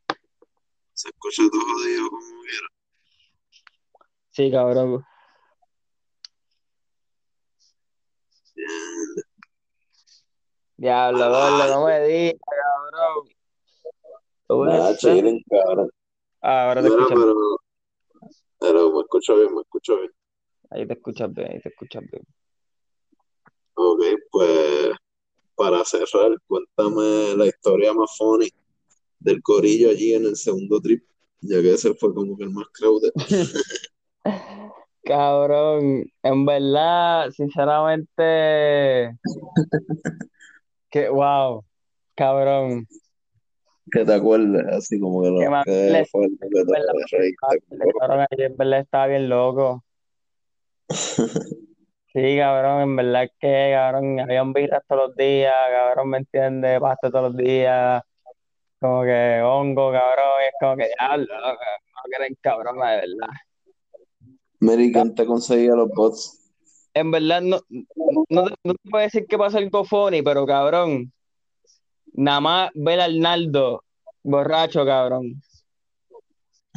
[0.92, 2.68] se escucha todo jodido como quiera.
[4.30, 5.04] Sí, cabrón.
[8.54, 9.26] Bien.
[10.76, 12.40] Diablo, gordo, no me digas,
[14.48, 14.96] cabrón.
[14.96, 15.16] Ser.
[15.16, 15.90] chilling, cabrón.
[16.42, 17.20] Ah, ahora te Mira, escucho.
[17.20, 17.34] pero
[18.60, 20.12] Pero me escucho bien, me escucho bien.
[20.70, 22.24] Ahí te escuchas bien, ahí te escuchas bien.
[23.74, 24.90] Ok, pues
[25.54, 28.48] para cerrar, cuéntame la historia más funny
[29.18, 31.04] del corillo allí en el segundo trip,
[31.40, 33.12] ya que ese fue como que el más crowded.
[35.04, 39.16] Cabrón, en verdad, sinceramente,
[40.90, 41.64] que wow,
[42.14, 42.86] cabrón,
[43.90, 46.48] Que te acuerdes, así como que lo que fue el que
[48.00, 49.84] verdad, en verdad estaba bien loco.
[50.88, 56.18] Sí, cabrón, en verdad es que, cabrón, había un birras todos los días, cabrón, ¿me
[56.18, 56.80] entiendes?
[56.80, 58.02] Pasta todos los días,
[58.80, 61.64] como que hongo, cabrón, es como que diablo, loco,
[61.94, 63.34] no creen cabrón, de verdad.
[64.60, 66.45] Mary, ¿quién te conseguía los bots?
[66.96, 67.60] En verdad, no,
[68.30, 71.12] no, te, no te puedo decir que pasó algo funny, pero cabrón,
[72.14, 73.84] nada más ver a Arnaldo
[74.22, 75.42] borracho, cabrón,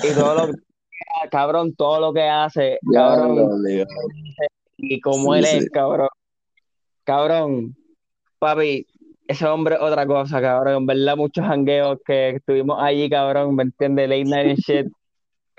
[0.03, 0.59] y todo lo que,
[1.31, 3.49] cabrón, todo lo que hace, cabrón,
[4.75, 5.57] y como Sí, él sí.
[5.59, 6.09] es, cabrón,
[7.05, 7.75] cabrón,
[8.39, 8.85] papi,
[9.25, 13.63] ese hombre es otra cosa, cabrón, en verdad, muchos jangueos que estuvimos allí, cabrón, ¿me
[13.63, 14.09] entiendes?
[14.09, 14.87] Late night and shit,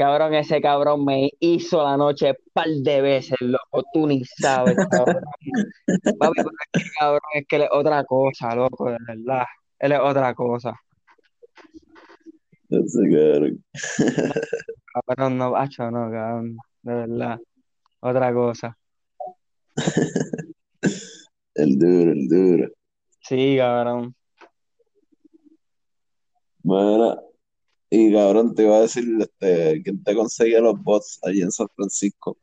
[0.00, 5.22] cabrón, ese cabrón me hizo la noche par de veces, loco, tú ni sabes, cabrón.
[6.18, 9.44] Papi, es que, cabrón, es que él es otra cosa, loco, de verdad.
[9.78, 10.74] Él es otra cosa.
[12.70, 13.64] Ese cabrón.
[15.06, 17.38] Cabrón, no, macho, no, cabrón, de verdad.
[18.00, 18.78] Otra cosa.
[21.54, 22.68] El duro, el duro.
[23.20, 24.14] Sí, cabrón.
[26.62, 27.29] Bueno,
[27.90, 31.68] y cabrón, te iba a decir, este, ¿quién te conseguía los bots allí en San
[31.74, 32.38] Francisco?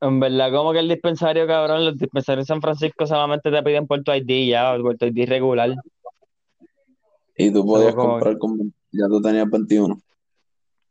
[0.00, 3.86] En verdad, como que el dispensario, cabrón, los dispensarios en San Francisco solamente te piden
[3.86, 5.74] Puerto ID ya, o Puerto ID regular.
[7.36, 10.00] Y tú podías como- comprar con, ya tú tenías 21.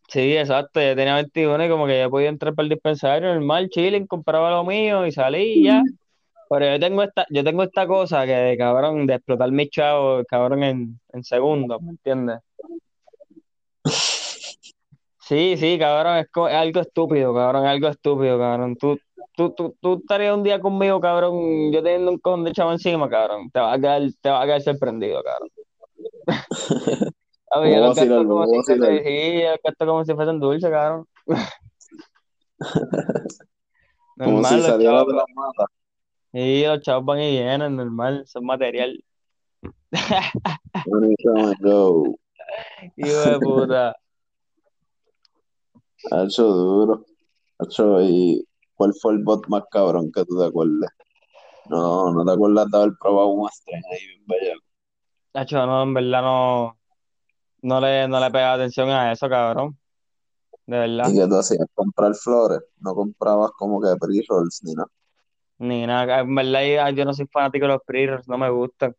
[0.08, 3.70] Sí, exacto, yo tenía 21 y como que yo podía entrar para el dispensario normal,
[3.70, 5.84] chilling, compraba lo mío y salí y ya.
[6.50, 10.26] Pero yo tengo esta, yo tengo esta cosa que de cabrón, de explotar mis chavos,
[10.28, 12.39] cabrón, en, en segundos, ¿me entiendes?
[15.22, 18.76] Sí, sí, cabrón, es, co- es algo estúpido, cabrón, algo estúpido, cabrón.
[18.78, 18.97] Tú,
[19.36, 23.08] tú, tú, tú estarías un día conmigo, cabrón, yo teniendo un con de chavo encima,
[23.08, 23.52] cabrón.
[23.52, 25.50] Te vas a quedar, te vas a quedar sorprendido, cabrón.
[27.52, 31.06] A yo gasto vacilarlo, como si sí, yo gasto como si fuesen dulces, cabrón.
[34.18, 35.66] Como Normal, si saliera de la mata.
[36.32, 39.04] Sí, los chavos van y vienen, normal, son material.
[42.96, 43.96] Hijo de puta.
[46.12, 47.06] Hacho duro.
[47.58, 50.92] Hacho, ¿y cuál fue el bot más cabrón que tú te acuerdas?
[51.70, 54.60] No, no te acuerdas de haber probado un stream ahí bien bello.
[55.34, 56.78] Nacho, no, en verdad no,
[57.62, 59.78] no le, no le pegaba atención a eso, cabrón.
[60.66, 61.10] De verdad.
[61.10, 61.68] ¿Y qué tú hacías?
[61.74, 62.62] Comprar flores.
[62.80, 64.88] No comprabas como que pre-rolls ni nada.
[65.60, 66.22] Ni nada.
[66.22, 68.95] En verdad yo, no soy fanático de los pre no me gustan.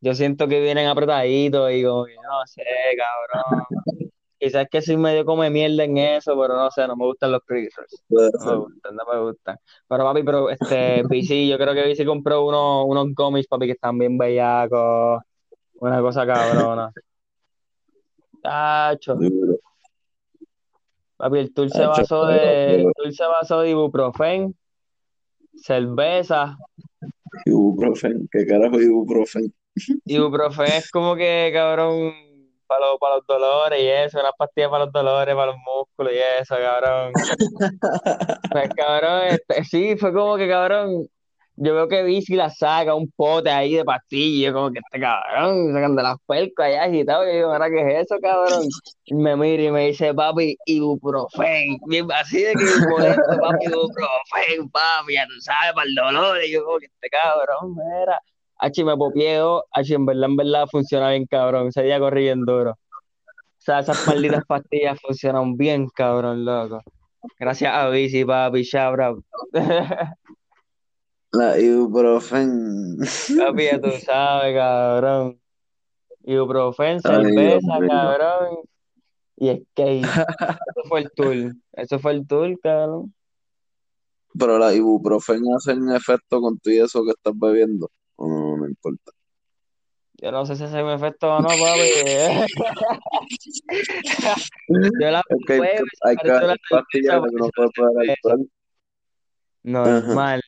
[0.00, 2.64] Yo siento que vienen apretaditos y como que no sé,
[2.96, 3.64] cabrón.
[4.36, 7.42] Quizás que soy medio come mierda en eso, pero no sé, no me gustan los
[7.46, 7.68] pre
[8.08, 9.56] No me gustan, no me gustan.
[9.86, 13.72] Pero papi, pero este, BC, yo creo que BC compró unos, unos gummies, papi, que
[13.72, 15.22] están bien bellacos.
[15.74, 16.92] Una cosa cabrona.
[18.42, 19.16] Tacho.
[21.16, 24.56] Papi, el tour se basó de, el tour se basó de ibuprofen,
[25.56, 26.56] cerveza.
[27.44, 28.28] Ibuprofen.
[28.30, 29.54] ¿Qué carajo es ibuprofen?
[30.04, 32.12] Ibuprofen es como que, cabrón,
[32.66, 36.12] para los, para los dolores y eso, unas pastillas para los dolores, para los músculos
[36.12, 37.12] y eso, cabrón.
[38.52, 41.06] Pues, cabrón, este, sí, fue como que, cabrón,
[41.56, 45.72] yo veo que Bici la saca un pote ahí de pastillas, como que este cabrón,
[45.72, 48.68] sacan de las pelcas allá agitado, y yo digo, ¿ahora qué es eso, cabrón?
[49.04, 54.70] Y me mira y me dice, papi, ibuprofen, bien así de que molesto, papi, ibuprofen,
[54.70, 58.20] papi, ya tú sabes, para el dolor, y yo como que este cabrón, mira,
[58.58, 62.44] H me popieo, H en verdad, en verdad funciona bien, cabrón, ese día corrí bien
[62.44, 62.70] duro.
[62.70, 66.80] O sea, esas malditas pastillas funcionan bien, cabrón, loco.
[67.38, 69.24] Gracias a Bici, papi, shout out.
[71.32, 72.98] La ibuprofen.
[73.38, 75.40] Papi, ya tú sabes, cabrón.
[76.24, 78.58] Ibuprofen, cerveza, cabrón.
[79.36, 80.02] Y skate.
[80.04, 81.54] Eso fue el tour.
[81.72, 83.14] Eso fue el tour, cabrón.
[84.38, 87.90] Pero la ibuprofen hacen efecto con y eso que estás bebiendo.
[88.16, 89.12] O no, no importa.
[90.14, 91.58] Yo no sé si hace un efecto o no, papi.
[95.00, 95.60] Yo la Es que hay,
[96.22, 96.56] la
[96.90, 98.50] que no alcohol.
[99.64, 100.42] Normal.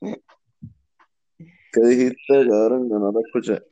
[0.00, 2.88] ¿Qué dijiste, cabrón?
[2.88, 3.62] Que no te escuché.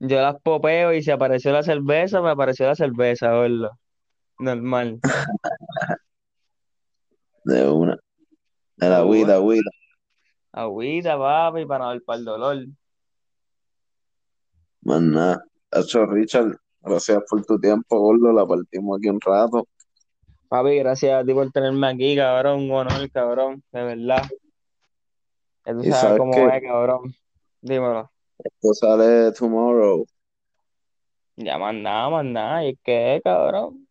[0.00, 3.70] Yo las popeo y si apareció la cerveza, me apareció la cerveza, verlo.
[4.38, 5.00] Normal.
[7.44, 7.98] De una.
[8.76, 9.70] De la agüita, agüita.
[10.52, 12.66] Agüita, papi, para no dar para el dolor.
[14.82, 15.44] Más nada.
[15.70, 18.32] Hacho, Richard, gracias por tu tiempo, gordo.
[18.32, 19.66] La partimos aquí un rato.
[20.48, 22.64] Papi, gracias a ti por tenerme aquí, cabrón.
[22.64, 23.62] Un honor, cabrón.
[23.72, 24.22] De verdad.
[25.68, 26.56] Ya tú sabes cómo qué?
[26.56, 27.14] es, cabrón.
[27.60, 28.10] Dímelo.
[28.38, 30.06] Esto sale tomorrow.
[31.36, 32.64] Ya más nada, más nada.
[32.64, 33.86] ¿Y qué, cabrón?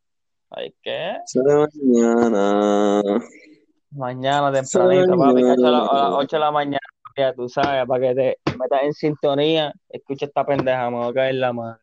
[0.57, 1.17] ¿Y qué?
[1.25, 3.01] Sale mañana.
[3.91, 6.17] Mañana tempranito, papi, a, la- a las mañana.
[6.17, 6.80] 8 de la mañana,
[7.15, 11.13] ya tú sabes, para que te metas en sintonía, escucha esta pendeja, me va a
[11.13, 11.80] caer la madre.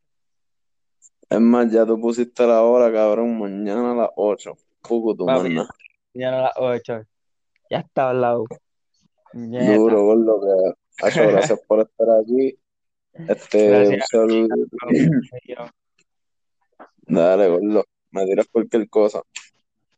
[1.30, 3.38] Es más, ya tú pusiste la hora, cabrón.
[3.38, 4.56] Mañana a las 8.
[4.82, 5.48] Poco tu Papi,
[6.14, 7.02] mañana a las 8.
[7.70, 8.44] Ya está hablado.
[9.34, 9.76] Nieta.
[9.76, 10.40] Duro, gordo.
[10.40, 11.06] Que...
[11.06, 12.56] Hacho, gracias por estar aquí.
[13.12, 14.08] Este, un Gracias.
[14.10, 14.56] saludo.
[15.46, 15.56] Yo.
[17.06, 17.84] Dale, gordo.
[18.10, 19.22] Me tiras cualquier cosa.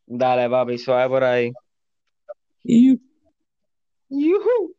[0.06, 1.52] Dale, papi, suave por ahí.
[2.64, 2.98] Y
[4.08, 4.74] Yujú.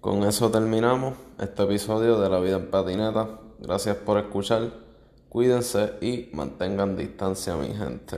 [0.00, 3.40] Con eso terminamos este episodio de La Vida en Patineta.
[3.58, 4.72] Gracias por escuchar.
[5.28, 8.16] Cuídense y mantengan distancia, mi gente.